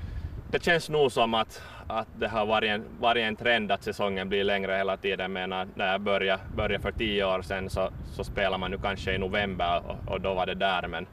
Det 0.53 0.63
känns 0.63 0.89
nog 0.89 1.11
som 1.11 1.33
att, 1.33 1.61
att 1.87 2.07
det 2.19 2.27
har 2.27 2.45
varit 2.45 2.69
en, 2.69 2.83
varit 2.99 3.21
en 3.21 3.35
trend 3.35 3.71
att 3.71 3.83
säsongen 3.83 4.29
blir 4.29 4.43
längre 4.43 4.75
hela 4.75 4.97
tiden. 4.97 5.33
Men 5.33 5.49
när 5.49 5.91
jag 5.91 6.01
började, 6.01 6.43
började 6.55 6.79
för 6.79 6.91
tio 6.91 7.25
år 7.25 7.41
sedan 7.41 7.69
så, 7.69 7.89
så 8.11 8.23
spelade 8.23 8.57
man 8.57 8.71
ju 8.71 8.77
kanske 8.77 9.13
i 9.13 9.17
november 9.17 9.81
och, 9.87 10.13
och, 10.13 10.21
då 10.21 10.33
var 10.33 10.45
det 10.45 10.55
där. 10.55 10.87
Men 10.87 11.07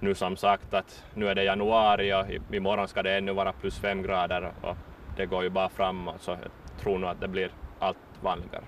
nu 0.00 0.14
som 0.14 0.36
sagt 0.36 0.74
att 0.74 1.04
nu 1.14 1.28
är 1.28 1.34
det 1.34 1.44
januari 1.44 2.14
och 2.14 2.54
imorgon 2.54 2.88
ska 2.88 3.02
det 3.02 3.16
ännu 3.16 3.32
vara 3.32 3.52
plus 3.52 3.78
fem 3.78 4.02
grader 4.02 4.52
och 4.62 4.76
det 5.16 5.26
går 5.26 5.42
ju 5.42 5.50
bara 5.50 5.68
framåt 5.68 6.22
så 6.22 6.30
jag 6.30 6.80
tror 6.80 6.98
nog 6.98 7.10
att 7.10 7.20
det 7.20 7.28
blir 7.28 7.50
allt 7.78 7.98
vanligare. 8.20 8.64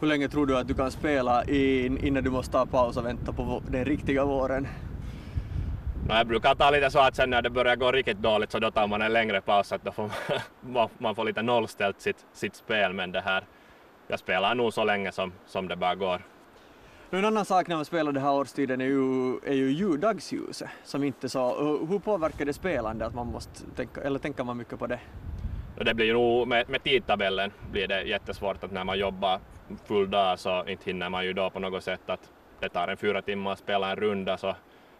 Hur 0.00 0.08
länge 0.08 0.28
tror 0.28 0.46
du 0.46 0.58
att 0.58 0.68
du 0.68 0.74
kan 0.74 0.90
spela 0.90 1.44
in, 1.44 1.98
innan 1.98 2.24
du 2.24 2.30
måste 2.30 2.52
ta 2.52 2.66
paus 2.66 2.96
och 2.96 3.06
vänta 3.06 3.32
på 3.32 3.62
den 3.68 3.84
riktiga 3.84 4.24
våren? 4.24 4.66
Jag 6.08 6.26
brukar 6.26 6.54
ta 6.54 6.70
lite 6.70 6.90
så 6.90 6.98
att 6.98 7.16
sen 7.16 7.30
när 7.30 7.42
det 7.42 7.50
börjar 7.50 7.76
gå 7.76 7.92
riktigt 7.92 8.18
dåligt 8.18 8.52
så 8.52 8.58
då 8.58 8.70
tar 8.70 8.86
man 8.86 9.02
en 9.02 9.12
längre 9.12 9.40
paus 9.40 9.72
att 9.72 9.84
då 9.84 9.92
får 9.92 10.10
man, 10.60 10.88
man 10.98 11.14
får 11.14 11.24
lite 11.24 11.42
nollställt 11.42 12.00
sitt, 12.00 12.26
sitt 12.32 12.54
spel 12.54 12.92
men 12.92 13.12
det 13.12 13.20
här, 13.20 13.44
jag 14.08 14.18
spelar 14.18 14.54
nog 14.54 14.72
så 14.72 14.84
länge 14.84 15.12
som, 15.12 15.32
som 15.46 15.68
det 15.68 15.76
bara 15.76 15.94
går. 15.94 16.22
En 17.10 17.24
annan 17.24 17.44
sak 17.44 17.68
när 17.68 17.76
man 17.76 17.84
spelar 17.84 18.12
den 18.12 18.22
här 18.22 18.32
årstiden 18.32 18.80
är 18.80 18.84
ju, 18.84 19.38
är 19.46 19.54
ju 19.54 19.70
ljudagsljuset 19.70 20.68
som 20.84 21.04
inte 21.04 21.28
så, 21.28 21.76
hur 21.90 21.98
påverkar 21.98 22.44
det 22.44 22.52
spelande 22.52 23.06
att 23.06 23.14
man 23.14 23.26
måste 23.26 23.64
tänka, 23.76 24.00
eller 24.00 24.18
tänker 24.18 24.44
man 24.44 24.56
mycket 24.56 24.78
på 24.78 24.86
det? 24.86 25.00
Det 25.84 25.94
blir 25.94 26.12
nog 26.12 26.48
med, 26.48 26.68
med 26.68 26.82
tidtabellen 26.82 27.52
blir 27.72 27.88
det 27.88 28.02
jättesvårt 28.02 28.64
att 28.64 28.72
när 28.72 28.84
man 28.84 28.98
jobbar 28.98 29.40
full 29.86 30.10
dag 30.10 30.38
så 30.38 30.64
inte 30.66 30.84
hinner 30.84 31.08
man 31.08 31.24
ju 31.24 31.32
då 31.32 31.50
på 31.50 31.58
något 31.58 31.84
sätt 31.84 32.10
att 32.10 32.30
det 32.60 32.68
tar 32.68 32.88
en 32.88 32.96
fyra 32.96 33.22
timmar 33.22 33.52
att 33.52 33.58
spela 33.58 33.90
en 33.90 33.96
runda 33.96 34.36
så 34.36 34.54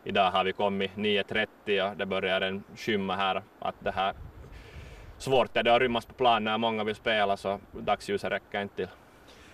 idag 0.04 0.30
har 0.30 0.44
vi 0.44 0.52
kommit 0.52 0.90
9.30 0.94 1.90
och 1.90 1.96
det 1.96 2.06
börjar 2.06 2.40
en 2.40 2.62
skymma 2.76 3.16
här 3.16 3.42
att 3.58 3.74
det 3.80 3.90
här 3.90 4.14
svårt 5.18 5.56
är 5.56 5.62
det 5.62 5.74
att 5.74 5.80
rymmas 5.80 6.06
på 6.06 6.14
plan 6.14 6.44
när 6.44 6.58
många 6.58 6.84
vill 6.84 6.94
spela 6.94 7.36
så 7.36 7.60
dagsljuset 7.72 8.32
räcker 8.32 8.62
inte 8.62 8.76
till. 8.76 8.88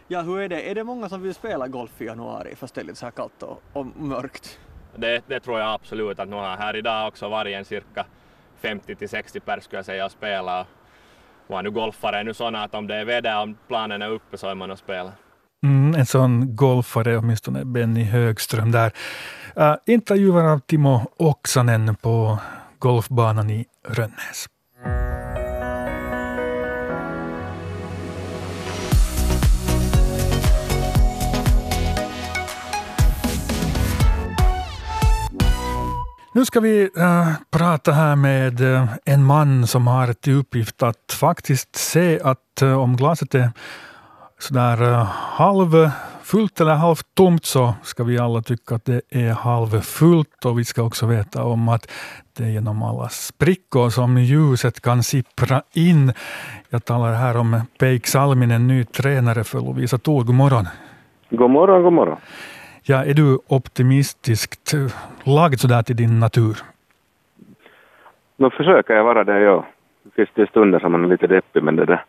Ja, 0.09 0.21
hur 0.21 0.41
är 0.41 0.49
det? 0.49 0.71
Är 0.71 0.75
det 0.75 0.85
många 0.85 1.09
som 1.09 1.23
vill 1.23 1.35
spela 1.35 1.69
golf 1.69 2.01
i 2.01 2.05
januari 2.05 2.57
fast 2.57 2.75
det 2.75 2.81
är 2.81 2.85
lite 2.85 2.99
så 2.99 3.07
här 3.07 3.11
kallt 3.11 3.43
och, 3.43 3.63
och 3.73 3.87
mörkt? 3.97 4.59
Det, 4.97 5.23
det, 5.27 5.41
tror 5.41 5.59
jag 5.59 5.73
absolut 5.73 6.19
att 6.19 6.29
nu 6.29 6.37
har 6.37 6.57
här 6.57 6.77
idag 6.77 7.09
också 7.09 7.29
varit 7.29 7.57
en 7.57 7.65
cirka 7.65 8.07
50 8.61 8.95
till 8.95 9.09
60 9.09 9.41
pers 9.41 9.65
skulle 9.65 9.79
jag 9.79 9.87
säga 9.87 10.05
och 10.05 10.11
spela. 10.11 10.67
Var 11.47 11.63
nu 11.63 11.71
golfare 11.71 12.19
är 12.19 12.25
nu 12.25 12.35
sådana 12.35 12.65
att 12.65 12.75
om 12.75 12.87
det 12.87 12.95
är 12.95 13.05
väder, 13.05 13.43
om 13.43 13.57
planen 13.69 14.03
är 14.03 14.11
uppe 14.11 14.39
så 14.39 14.49
är 14.49 14.55
man 14.55 14.71
och 14.71 14.79
spela. 14.79 15.13
Mm, 15.65 15.95
en 15.95 16.07
sån 16.07 16.57
golfare, 16.57 17.19
åtminstone 17.19 17.65
Benny 17.65 18.05
Högström 18.05 18.73
där. 18.73 18.93
Äh, 19.59 19.63
uh, 19.63 19.77
intervjuer 19.87 20.45
av 20.45 20.59
Timo 20.59 21.13
Oksanen 21.17 21.95
på 21.95 22.39
golfbanan 22.79 23.51
i 23.51 23.65
Rönnäs. 23.89 24.47
Nu 36.35 36.45
ska 36.45 36.61
vi 36.61 36.91
äh, 36.97 37.33
prata 37.51 37.93
här 37.93 38.17
med 38.17 38.61
äh, 38.61 38.89
en 39.05 39.25
man 39.25 39.67
som 39.67 39.87
har 39.87 40.13
till 40.13 40.33
uppgift 40.33 40.83
att 40.83 41.13
faktiskt 41.13 41.77
se 41.77 42.21
att 42.21 42.63
äh, 42.63 42.83
om 42.83 42.97
glaset 42.97 43.35
är 43.35 43.51
sådär 44.39 44.83
äh, 44.83 45.05
halv 45.13 45.91
halvfullt 46.27 46.61
eller 46.61 46.75
halvt 46.75 47.15
tomt 47.15 47.45
så 47.45 47.75
ska 47.83 48.05
vi 48.05 48.19
alla 48.19 48.41
tycka 48.43 48.75
att 48.75 48.85
det 48.85 49.01
är 49.11 49.33
halvfullt 49.33 50.45
och 50.45 50.59
vi 50.59 50.65
ska 50.65 50.83
också 50.83 51.07
veta 51.07 51.45
om 51.45 51.69
att 51.69 51.85
det 52.37 52.45
är 52.45 52.49
genom 52.49 52.83
alla 52.83 53.09
sprickor 53.09 53.89
som 53.91 54.19
ljuset 54.19 54.81
kan 54.81 55.03
sippra 55.03 55.63
in. 55.75 56.13
Jag 56.71 56.85
talar 56.85 57.13
här 57.13 57.37
om 57.37 57.61
Peik 57.79 58.07
Salminen, 58.07 58.67
ny 58.67 58.85
tränare 58.85 59.45
för 59.45 59.59
Lovisa 59.59 59.99
Thor. 59.99 60.25
God 60.25 60.35
morgon. 60.35 60.65
God 61.31 61.51
morgon, 61.51 61.83
god 61.83 61.93
morgon. 61.93 62.19
Ja, 62.83 63.05
är 63.05 63.15
du 63.15 63.39
optimistiskt 63.49 64.75
lagd 65.25 65.59
sådär 65.61 65.83
till 65.83 65.97
din 65.97 66.21
natur? 66.21 66.57
Nu 68.37 68.51
försöker 68.51 68.95
jag 68.95 69.05
vara 69.05 69.25
det, 69.25 69.41
ja. 69.41 69.67
Det 70.03 70.11
finns 70.15 70.29
det 70.35 70.47
stunder 70.51 70.79
som 70.79 70.93
man 70.93 71.05
är 71.05 71.09
lite 71.09 71.27
deppig, 71.27 71.63
men 71.63 71.77
det 71.77 71.87
där, 71.87 72.05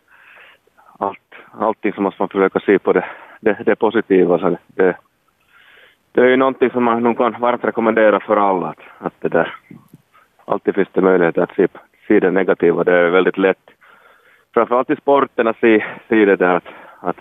allt, 0.99 1.29
allting 1.51 1.93
så 1.93 2.01
måste 2.01 2.21
man 2.21 2.29
försöka 2.29 2.59
se 2.59 2.79
på 2.79 2.93
det, 2.93 3.05
det, 3.39 3.57
det 3.65 3.75
positiva. 3.75 4.39
Så 4.39 4.57
det, 4.67 4.95
det 6.11 6.21
är 6.21 6.25
ju 6.25 6.35
någonting 6.37 6.69
som 6.69 6.83
man 6.83 7.03
nog 7.03 7.17
kan 7.17 7.35
varmt 7.39 7.63
rekommendera 7.65 8.19
för 8.19 8.37
alla. 8.37 8.67
Att, 8.67 8.79
att 8.97 9.13
det 9.19 9.29
där, 9.29 9.55
alltid 10.45 10.75
finns 10.75 10.87
det 10.91 11.01
möjlighet 11.01 11.37
att 11.37 11.55
se, 11.55 11.67
se 12.07 12.19
det 12.19 12.31
negativa. 12.31 12.83
Det 12.83 12.93
är 12.97 13.09
väldigt 13.09 13.37
lätt, 13.37 13.69
framförallt 14.53 14.89
i 14.89 14.95
sporten, 14.95 15.47
att 15.47 15.59
se, 15.59 15.85
se 16.09 16.25
det 16.25 16.35
där 16.35 16.55
att, 16.55 16.67
att 16.99 17.17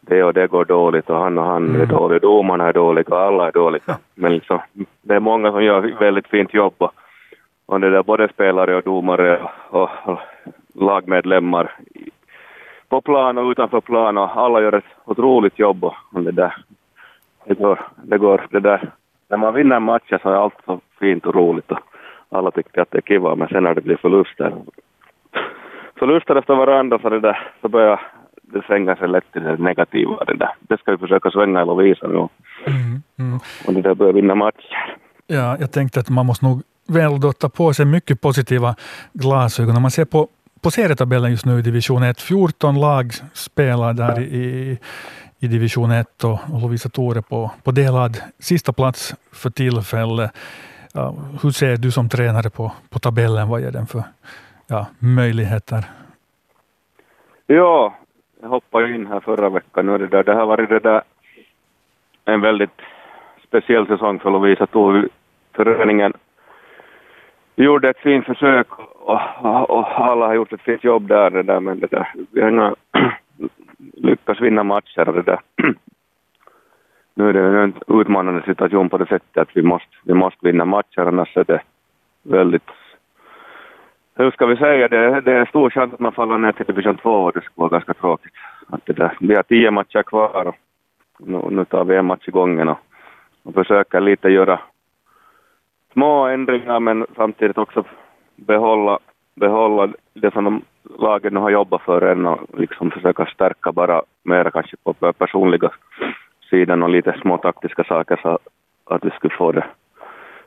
det 0.00 0.24
och 0.24 0.34
det 0.34 0.46
går 0.46 0.64
dåligt 0.64 1.10
och 1.10 1.18
han 1.18 1.38
och 1.38 1.44
han 1.44 1.70
är 1.70 1.74
Mm. 1.74 1.88
dålig, 1.88 2.20
domarna 2.22 2.68
är 2.68 2.72
dåliga, 2.72 3.16
alla 3.16 3.48
är 3.48 3.52
dåliga. 3.52 3.98
Men 4.14 4.32
liksom, 4.32 4.58
det 5.02 5.14
är 5.14 5.20
många 5.20 5.50
som 5.52 5.64
gör 5.64 5.80
väldigt 6.00 6.26
fint 6.26 6.54
jobb 6.54 6.74
och, 6.78 6.92
och 7.66 7.80
det 7.80 7.90
där 7.90 8.02
både 8.02 8.28
spelare 8.28 8.76
och 8.76 8.82
domare 8.82 9.40
och, 9.68 9.90
och, 10.04 10.18
lagmedlemmar 10.74 11.72
på 12.88 13.00
plan 13.00 13.38
och 13.38 13.50
utanför 13.50 13.80
plan 13.80 14.18
och 14.18 14.36
alla 14.36 14.60
gör 14.60 14.72
ett 14.72 14.84
otroligt 15.04 15.58
jobb 15.58 15.84
och, 15.84 15.94
det 16.12 16.32
där, 16.32 16.56
det 17.44 17.54
går, 17.54 17.80
det 18.02 18.18
går, 18.18 18.46
det 18.50 18.60
där, 18.60 18.90
när 19.28 19.36
man 19.36 19.54
vinner 19.54 19.80
matcher 19.80 20.18
så 20.22 20.28
är 20.28 20.34
allt 20.34 20.54
så 20.64 20.80
fint 21.00 21.26
och 21.26 21.34
roligt 21.34 21.70
och 21.70 21.78
alla 22.28 22.50
tycker 22.50 22.80
att 22.80 22.90
det 22.90 22.98
är 22.98 23.02
kiva 23.02 23.34
men 23.34 23.48
sen 23.48 23.62
när 23.62 23.74
det 23.74 23.80
blir 23.80 23.96
förluster 23.96 24.52
förluster 25.98 26.36
efter 26.36 26.54
varandra 26.54 26.98
så 26.98 27.08
det 27.08 27.20
där, 27.20 27.48
så 27.60 27.68
börjar 27.68 28.00
det 28.42 28.62
svänga 28.66 28.96
sig 28.96 29.08
lätt 29.08 29.32
till 29.32 29.42
det 29.42 29.56
negativa. 29.56 30.24
Det, 30.24 30.36
där. 30.36 30.50
det 30.60 30.80
ska 30.80 30.90
vi 30.92 30.98
försöka 30.98 31.30
svänga 31.30 31.62
i 31.62 31.66
Lovisa 31.66 32.06
nu 32.06 32.28
Mm, 32.66 33.02
mm. 33.18 33.38
och 33.66 33.74
det 33.74 33.82
där 33.82 33.94
börjar 33.94 34.12
vinna 34.12 34.34
matcher. 34.34 34.96
Ja, 35.26 35.56
jag 35.60 35.72
tänkte 35.72 36.00
att 36.00 36.10
man 36.10 36.26
måste 36.26 36.44
nog 36.44 36.62
väl 36.88 37.20
då 37.20 37.32
ta 37.32 37.48
på 37.48 37.72
sig 37.72 37.86
mycket 37.86 38.20
positiva 38.20 38.74
glasögon. 39.12 39.76
Om 39.76 39.82
man 39.82 39.90
ser 39.90 40.04
på, 40.04 40.28
på 40.64 40.70
serietabellen 40.70 41.30
just 41.30 41.46
nu 41.46 41.58
i 41.58 41.62
division 41.62 42.02
1, 42.02 42.20
14 42.20 42.80
lag 42.80 43.12
spelar 43.32 43.92
där 43.92 44.20
i, 44.20 44.78
i 45.38 45.46
division 45.46 45.90
1 45.90 46.24
och, 46.24 46.38
och 46.52 46.60
Lovisa 46.62 46.88
Tore 46.88 47.22
på, 47.22 47.50
på 47.64 47.70
delad 47.70 48.16
sista 48.38 48.72
plats 48.72 49.14
för 49.32 49.50
tillfället. 49.50 50.30
Ja, 50.94 51.14
hur 51.42 51.50
ser 51.50 51.76
du 51.76 51.90
som 51.90 52.08
tränare 52.08 52.50
på, 52.50 52.72
på 52.90 52.98
tabellen? 52.98 53.48
Vad 53.48 53.60
ger 53.60 53.70
den 53.70 53.86
för 53.86 54.02
ja, 54.66 54.86
möjligheter? 54.98 55.84
Ja, 57.46 57.94
jag 58.42 58.48
hoppade 58.48 58.88
ju 58.88 58.94
in 58.94 59.06
här 59.06 59.20
förra 59.20 59.48
veckan 59.48 59.86
det 59.86 60.06
där, 60.06 60.24
det 60.24 60.34
har 60.34 60.46
varit 60.46 60.68
det 60.68 60.78
där 60.78 61.02
en 62.24 62.40
väldigt 62.40 62.80
speciell 63.48 63.86
säsong 63.86 64.18
för 64.18 64.30
Lovisa 64.30 64.66
Tore. 64.66 65.08
Föreningen 65.52 66.12
gjorde 67.56 67.90
ett 67.90 67.98
fint 67.98 68.26
försök 68.26 68.66
och, 69.04 69.70
och, 69.70 70.00
alla 70.00 70.26
har 70.26 70.34
gjort 70.34 70.52
ett 70.52 70.60
fint 70.60 70.84
jobb 70.84 71.08
där, 71.08 71.30
det 71.30 71.42
där 71.42 71.60
men 71.60 71.80
det 71.80 71.90
där, 71.90 72.08
vi 72.30 72.40
har 72.40 72.48
inga 72.48 72.74
lyckats 73.92 74.40
vinna 74.40 74.62
matcher 74.62 75.08
och 75.08 75.14
det 75.14 75.22
där. 75.22 75.40
Nu 77.16 77.28
är 77.28 77.32
det 77.32 77.62
en 77.62 77.74
utmanande 77.86 78.42
situation 78.42 78.88
på 78.88 78.98
det 78.98 79.06
sättet 79.06 79.38
att 79.38 79.56
vi 79.56 79.62
måste, 79.62 79.96
vi 80.04 80.14
måste 80.14 80.46
vinna 80.46 80.64
matcher 80.64 81.00
annars 81.00 81.36
är 81.36 81.44
det 81.44 81.62
väldigt 82.22 82.70
hur 84.16 84.30
ska 84.30 84.46
vi 84.46 84.56
säga, 84.56 84.88
det, 84.88 85.20
det 85.20 85.32
är 85.32 85.46
stor 85.46 85.70
chans 85.70 85.92
att 85.92 86.00
man 86.00 86.12
faller 86.12 86.38
ner 86.38 86.52
till 86.52 86.66
division 86.66 86.96
2 86.96 87.10
och 87.10 87.32
det 87.32 87.40
skulle 87.40 87.62
vara 87.62 87.68
ganska 87.68 87.94
tråkigt. 87.94 88.32
Att 88.66 88.86
det 88.86 88.92
där, 88.92 89.16
vi 89.20 89.34
har 89.34 89.42
tio 89.42 89.70
matcher 89.70 90.02
kvar 90.02 90.46
och 90.46 90.56
nu, 91.18 91.42
nu 91.50 91.64
tar 91.64 91.84
vi 91.84 91.96
en 91.96 92.06
match 92.06 92.28
i 92.28 92.30
gången 92.30 92.68
och, 92.68 92.78
och 93.42 93.54
försöker 93.54 94.00
lite 94.00 94.28
göra 94.28 94.60
små 95.92 96.26
ändringar 96.26 96.80
men 96.80 97.06
samtidigt 97.16 97.58
också 97.58 97.84
behålla, 98.36 98.98
behålla 99.34 99.92
det 100.14 100.32
som 100.32 100.44
de 100.44 100.62
lagen 100.98 101.36
har 101.36 101.50
jobbat 101.50 101.82
för 101.82 102.02
än 102.02 102.26
och 102.26 102.40
liksom 102.58 102.90
försöka 102.90 103.26
stärka 103.26 103.72
bara 103.72 104.02
mer 104.22 104.50
kanske 104.50 104.76
på 104.84 105.12
personliga 105.12 105.70
sidan 106.50 106.82
och 106.82 106.90
lite 106.90 107.18
små 107.22 107.38
taktiska 107.38 107.84
saker 107.84 108.20
så 108.22 108.38
att 108.84 109.04
vi 109.04 109.10
skulle 109.10 109.34
få 109.34 109.52
det 109.52 109.64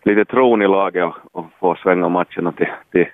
lite 0.04 0.26
tron 0.26 0.62
i 0.62 0.68
laget 0.68 1.04
och, 1.06 1.16
och 1.32 1.46
få 1.60 1.76
svänga 1.76 2.10
matcherna 2.10 2.52
till, 2.52 2.72
till 2.92 3.06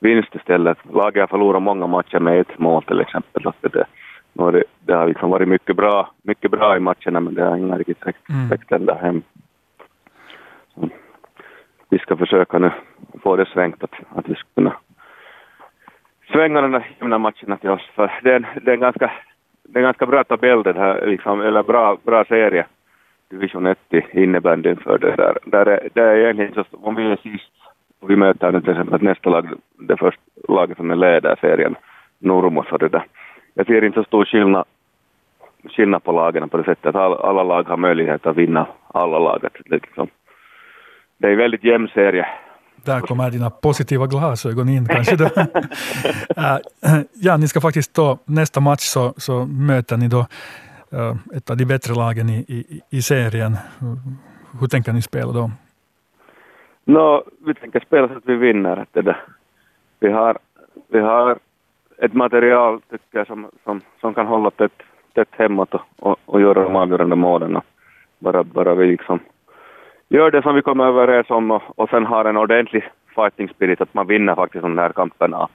vinst 0.00 0.34
istället. 0.34 0.78
Laget 0.92 1.20
har 1.20 1.26
förlorat 1.26 1.62
många 1.62 1.86
matcher 1.86 2.18
med 2.20 2.40
ett 2.40 2.58
mål 2.58 2.82
till 2.82 3.00
exempel. 3.00 3.48
Att 3.48 3.62
det, 3.72 3.86
det, 4.32 4.64
det 4.80 4.92
har 4.94 5.06
liksom 5.08 5.30
varit 5.30 5.48
mycket 5.48 5.76
bra, 5.76 6.10
mycket 6.22 6.50
bra 6.50 6.76
i 6.76 6.80
matcherna 6.80 7.20
men 7.20 7.34
det 7.34 7.44
har 7.44 7.56
inte 7.56 7.78
riktigt 7.78 8.06
räckt 8.06 8.30
Mm. 8.30 8.58
ända 8.70 8.94
hem. 8.94 9.22
Så 10.74 10.88
vi 11.88 11.98
ska 11.98 12.16
försöka 12.16 12.58
nu 12.58 12.70
få 13.22 13.36
det 13.36 13.46
svängt 13.46 13.84
att, 13.84 13.94
att 14.14 14.28
vi 14.28 14.34
ska 14.34 14.48
kunna 14.54 14.76
svänga 16.32 16.60
de 16.60 16.72
där 16.72 16.86
jämna 16.98 17.18
matcherna 17.18 17.56
till 17.56 17.70
oss. 17.70 17.90
För 17.94 18.20
det 18.22 18.30
är 18.30 18.36
en, 18.36 18.46
det 18.62 18.70
är 18.70 18.74
en, 18.74 18.80
ganska, 18.80 19.12
det 19.62 19.78
är 19.78 19.80
en 19.80 19.84
ganska 19.84 20.06
bra 20.06 20.24
tabell 20.24 20.62
det 20.62 20.72
här, 20.72 21.06
liksom, 21.06 21.40
eller 21.40 21.62
bra, 21.62 21.98
bra 22.02 22.24
serie. 22.24 22.66
Division 23.30 23.66
1 23.66 23.78
i 23.90 24.22
innebandyn 24.22 24.76
för 24.76 24.98
det 24.98 25.16
där. 25.16 25.38
där 25.44 25.66
är, 25.66 25.88
det 25.94 26.02
är 26.02 26.16
egentligen 26.16 26.54
så 26.54 26.64
om 26.70 26.94
vi 26.94 27.10
är 27.10 27.16
sist 27.16 27.52
och 28.00 28.10
vi 28.10 28.16
möter 28.16 28.52
nu 28.52 28.60
till 28.60 28.70
exempel 28.70 29.02
nästa 29.02 29.30
lag, 29.30 29.48
det 29.78 29.96
första 29.96 30.22
laget 30.48 30.76
som 30.76 30.90
är 30.90 30.96
leder 30.96 31.36
serien, 31.40 31.76
Nurmos 32.18 32.72
och 32.72 32.78
det 32.78 32.88
där. 32.88 33.06
Jag 33.54 33.66
ser 33.66 33.84
inte 33.84 34.00
så 34.00 34.04
stor 34.04 34.24
skillnad, 34.24 34.64
skillnad 35.64 36.04
på 36.04 36.12
lagen 36.12 36.48
på 36.48 36.56
det 36.56 36.64
sättet 36.64 36.86
att 36.86 36.96
alla, 36.96 37.16
alla 37.16 37.42
lag 37.42 37.68
har 37.68 37.76
möjlighet 37.76 38.26
att 38.26 38.36
vinna 38.36 38.66
alla 38.88 39.18
laget. 39.18 39.52
Liksom, 39.64 40.08
det 41.18 41.26
är 41.26 41.32
en 41.32 41.38
väldigt 41.38 41.64
jämn 41.64 41.88
serie. 41.88 42.26
Där 42.86 43.00
kommer 43.00 43.30
dina 43.30 43.50
positiva 43.50 44.06
glasögon 44.06 44.68
in 44.68 44.88
kanske. 44.88 45.16
Då. 45.16 45.24
Äh, 45.24 46.58
ja, 47.14 47.36
ni 47.36 47.48
ska 47.48 47.60
faktiskt 47.60 47.94
då, 47.94 48.18
nästa 48.24 48.60
match 48.60 48.82
så, 48.82 49.14
så 49.16 49.46
möter 49.46 49.96
ni 49.96 50.08
då 50.08 50.26
äh, 50.92 51.16
ett 51.36 51.50
av 51.50 51.56
de 51.56 51.64
bättre 51.64 51.94
lagen 51.94 52.28
i, 52.28 52.38
i, 52.48 52.80
i 52.90 53.02
serien. 53.02 53.56
Hur 54.60 54.66
tänker 54.66 54.92
ni 54.92 55.02
spela 55.02 55.32
då? 55.32 55.50
Nå, 56.84 57.24
vi 57.46 57.54
tänker 57.54 57.80
spela 57.80 58.08
så 58.08 58.14
att 58.14 58.26
vi 58.26 58.36
vinner. 58.36 58.86
Det 58.92 59.02
där. 59.02 59.24
Vi, 60.00 60.12
har, 60.12 60.38
vi 60.88 61.00
har 61.00 61.38
ett 61.98 62.12
material 62.14 62.80
tycker 62.90 63.18
jag, 63.18 63.26
som, 63.26 63.46
som, 63.64 63.80
som 64.00 64.14
kan 64.14 64.26
hålla 64.26 64.50
tätt, 64.50 64.82
tätt 65.14 65.28
hemåt 65.30 65.74
och, 65.74 65.80
och, 65.98 66.16
och 66.26 66.40
göra 66.40 66.62
de 66.62 66.76
avgörande 66.76 67.16
målen. 67.16 67.60
Bara, 68.18 68.44
bara 68.44 68.74
vi 68.74 68.86
liksom 68.86 69.20
gör 70.08 70.30
det 70.30 70.42
som 70.42 70.54
vi 70.54 70.62
kommer 70.62 70.84
överens 70.84 71.30
om 71.30 71.50
och, 71.50 71.62
och 71.76 71.88
sen 71.90 72.06
har 72.06 72.24
en 72.24 72.36
ordentlig 72.36 72.90
fighting 73.14 73.48
spirit, 73.48 73.80
att 73.80 73.94
man 73.94 74.06
vinner 74.06 74.34
faktiskt 74.34 74.62
de 74.62 74.78
här 74.78 74.92
kamperna 74.92 75.48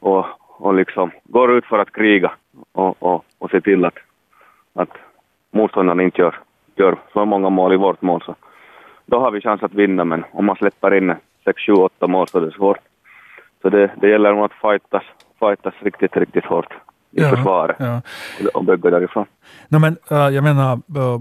och, 0.00 0.26
och 0.58 0.74
liksom 0.74 1.10
går 1.24 1.52
ut 1.52 1.64
för 1.66 1.78
att 1.78 1.92
kriga 1.92 2.32
och, 2.72 3.02
och, 3.02 3.24
och 3.38 3.50
se 3.50 3.60
till 3.60 3.84
att, 3.84 3.98
att 4.74 4.90
motståndaren 5.50 6.00
inte 6.00 6.20
gör, 6.20 6.34
gör 6.76 6.96
så 7.12 7.24
många 7.24 7.50
mål 7.50 7.72
i 7.72 7.76
vårt 7.76 8.02
mål. 8.02 8.22
Så 8.26 8.34
då 9.06 9.20
har 9.20 9.30
vi 9.30 9.40
chans 9.40 9.62
att 9.62 9.74
vinna, 9.74 10.04
men 10.04 10.24
om 10.32 10.44
man 10.44 10.56
släpper 10.56 10.94
in 10.94 11.14
6, 11.44 11.62
7, 11.66 11.72
8 11.72 12.06
mål 12.06 12.28
så 12.28 12.38
är 12.38 12.42
det 12.42 12.52
svårt. 12.52 12.78
Så 13.62 13.68
det, 13.68 13.90
det 14.00 14.08
gäller 14.08 14.32
nog 14.32 14.44
att 14.44 14.52
fightas, 14.52 15.02
fightas 15.38 15.74
riktigt, 15.78 16.16
riktigt 16.16 16.44
hårt 16.44 16.72
i 17.10 17.20
Ja, 17.22 17.28
försvaret 17.30 17.76
Ja. 17.78 18.00
och 18.54 18.64
bygga 18.64 18.90
därifrån. 18.90 19.26
No, 19.68 19.78
men, 19.78 19.96
äh, 20.10 20.28
jag 20.34 20.44
menar, 20.44 20.72
äh, 20.72 21.20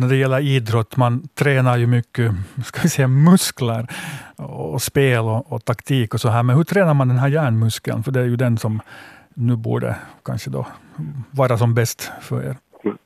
när 0.00 0.08
det 0.08 0.16
gäller 0.16 0.40
idrott, 0.40 0.96
man 0.96 1.28
tränar 1.38 1.76
ju 1.76 1.86
mycket 1.86 2.30
ska 2.64 2.80
vi 2.82 2.88
säga, 2.88 3.08
muskler 3.08 3.86
och 4.72 4.82
spel 4.82 5.24
och, 5.24 5.52
och 5.52 5.64
taktik 5.64 6.14
och 6.14 6.20
så 6.20 6.28
här. 6.28 6.42
Men 6.42 6.56
hur 6.56 6.64
tränar 6.64 6.94
man 6.94 7.08
den 7.08 7.18
här 7.18 7.28
hjärnmuskeln? 7.28 8.02
För 8.02 8.12
det 8.12 8.20
är 8.20 8.24
ju 8.24 8.36
den 8.36 8.56
som 8.56 8.80
nu 9.34 9.56
borde 9.56 9.96
kanske 10.24 10.50
då 10.50 10.66
vara 11.30 11.56
som 11.56 11.74
bäst 11.74 12.12
för 12.22 12.42
er. 12.48 12.56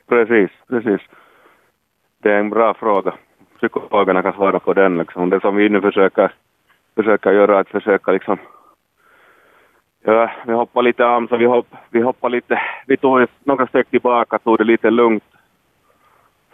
Precis, 0.08 0.50
precis. 0.68 1.00
Det 2.22 2.32
är 2.32 2.38
en 2.38 2.50
bra 2.50 2.74
fråga. 2.74 3.14
Psykologerna 3.56 4.22
kan 4.22 4.32
svara 4.32 4.58
på 4.58 4.72
den. 4.72 4.98
Liksom. 4.98 5.30
Det 5.30 5.40
som 5.40 5.56
vi 5.56 5.68
nu 5.68 5.80
försöker, 5.80 6.32
försöker 6.96 7.32
göra 7.32 7.56
är 7.56 7.60
att 7.60 7.68
försöka 7.68 8.12
liksom 8.12 8.38
Ja, 10.06 10.30
vi 10.46 10.52
hoppar 10.52 10.82
lite 10.82 11.06
AMS 11.06 11.30
så 11.30 11.36
vi, 11.36 11.44
hopp, 11.44 11.66
vi 11.90 12.00
hoppar 12.00 12.28
lite, 12.28 12.60
vi 12.86 12.96
tog 12.96 13.26
några 13.44 13.66
steg 13.66 13.90
tillbaka, 13.90 14.38
tog 14.38 14.58
det 14.58 14.64
lite 14.64 14.90
lugnt 14.90 15.24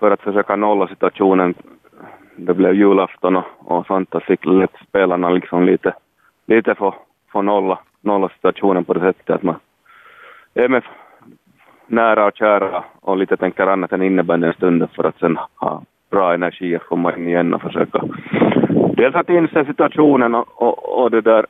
för 0.01 0.11
att 0.11 0.23
försöka 0.23 0.57
nolla 0.57 0.89
situationen. 0.89 1.55
Det 2.37 2.55
blev 2.55 2.75
julafton 2.75 3.37
och, 3.37 3.45
och 3.59 3.87
sånt 3.87 4.15
fick 4.27 4.47
lätt 4.47 4.77
spelarna 4.89 5.31
liksom 5.31 5.65
lite, 5.65 5.95
lite 6.47 6.75
få, 6.75 6.95
få 7.33 7.43
nolla, 7.43 7.79
nolla 8.01 8.29
situationen 8.29 8.85
på 8.85 8.95
det 8.95 9.01
sättet 9.01 9.31
att 9.31 9.43
man 9.43 9.57
är 10.55 10.69
med 10.69 10.83
nära 11.87 12.27
och 12.27 12.37
kära 12.37 12.85
och 13.01 13.17
lite 13.17 13.37
tänker 13.37 13.67
annat 13.67 13.93
än 13.93 14.03
innebandy 14.03 14.47
en 14.47 14.53
stund 14.53 14.89
för 14.95 15.05
att 15.05 15.19
sen 15.19 15.39
ha 15.55 15.83
bra 16.11 16.35
energi 16.35 16.77
att 16.77 16.87
komma 16.87 17.17
in 17.17 17.29
igen 17.29 17.55
och 17.55 17.63
försöka 17.63 18.03
dels 18.97 19.15
att 19.15 19.29
inse 19.31 19.65
situationen 19.65 20.35
och, 20.35 20.63
och, 20.63 21.03
och 21.03 21.11
det 21.11 21.21
där 21.21 21.47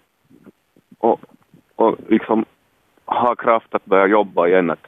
och, 0.98 1.20
och 1.76 1.96
liksom 2.08 2.44
ha 3.04 3.34
kraft 3.34 3.74
att 3.74 3.84
börja 3.84 4.06
jobba 4.06 4.46
igen. 4.48 4.70
Att 4.70 4.86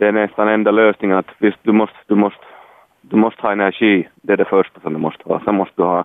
det 0.00 0.08
är 0.08 0.12
nästan 0.12 0.48
enda 0.48 0.70
lösningen 0.70 1.16
att 1.16 1.30
visst, 1.38 1.58
du 1.62 1.72
måste, 1.72 1.96
du 2.06 2.14
måste, 2.14 2.44
du 3.00 3.16
måste 3.16 3.42
ha 3.42 3.52
energi, 3.52 4.08
det 4.22 4.32
är 4.32 4.36
det 4.36 4.44
första 4.44 4.80
som 4.80 4.92
du 4.92 4.98
måste 4.98 5.22
ha. 5.24 5.40
Sen 5.44 5.54
måste 5.54 5.74
du 5.76 5.82
ha 5.82 6.04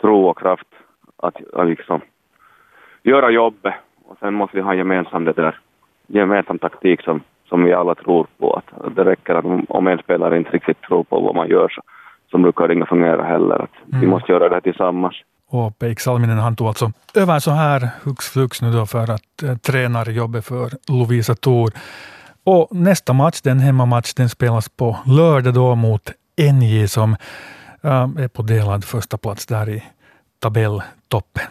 tro 0.00 0.26
och 0.26 0.38
kraft 0.38 0.68
att, 1.16 1.36
att 1.54 1.66
liksom 1.66 2.00
göra 3.02 3.30
jobbet 3.30 3.74
och 4.08 4.16
sen 4.20 4.34
måste 4.34 4.56
vi 4.56 4.62
ha 4.62 4.74
gemensam 4.74 5.24
det 5.24 5.32
där, 5.32 5.58
gemensam 6.06 6.58
taktik 6.58 7.02
som, 7.02 7.20
som 7.48 7.64
vi 7.64 7.72
alla 7.72 7.94
tror 7.94 8.26
på. 8.38 8.54
Att 8.54 8.96
det 8.96 9.04
räcker 9.04 9.34
att 9.34 9.44
om 9.68 9.86
en 9.86 9.98
spelare 9.98 10.36
inte 10.36 10.50
riktigt 10.50 10.82
tror 10.82 11.04
på 11.04 11.20
vad 11.20 11.34
man 11.34 11.48
gör 11.48 11.68
så, 11.68 11.82
så 12.30 12.38
brukar 12.38 12.68
det 12.68 12.74
inte 12.74 12.86
fungera 12.86 13.22
heller. 13.22 13.54
Att 13.54 13.76
mm. 13.88 14.00
Vi 14.00 14.06
måste 14.06 14.32
göra 14.32 14.48
det 14.48 14.60
tillsammans. 14.60 15.14
Och 15.50 15.78
Peik 15.78 16.00
Salminen 16.00 16.38
han 16.38 16.56
tog 16.56 16.66
alltså 16.66 16.92
över 17.14 17.38
så 17.38 17.50
här 17.50 17.80
hux 18.04 18.32
flux 18.32 18.62
nu 18.62 18.70
då 18.70 18.86
för 18.86 19.02
att 19.14 19.42
eh, 19.42 19.56
tränarjobbet 19.56 20.44
för 20.46 20.70
Lovisa 20.88 21.34
Thor. 21.34 21.70
Och 22.44 22.76
nästa 22.76 23.12
match, 23.12 23.40
den 23.40 23.58
hemmamatch, 23.58 24.14
den 24.14 24.28
spelas 24.28 24.68
på 24.68 24.98
lördag 25.06 25.54
då 25.54 25.74
mot 25.74 26.10
NJ 26.52 26.88
som 26.88 27.16
äh, 27.82 28.08
är 28.18 28.28
på 28.28 28.42
delad 28.42 28.84
första 28.84 29.18
plats 29.18 29.46
där 29.46 29.68
i 29.68 29.82
tabelltoppen. 30.38 31.46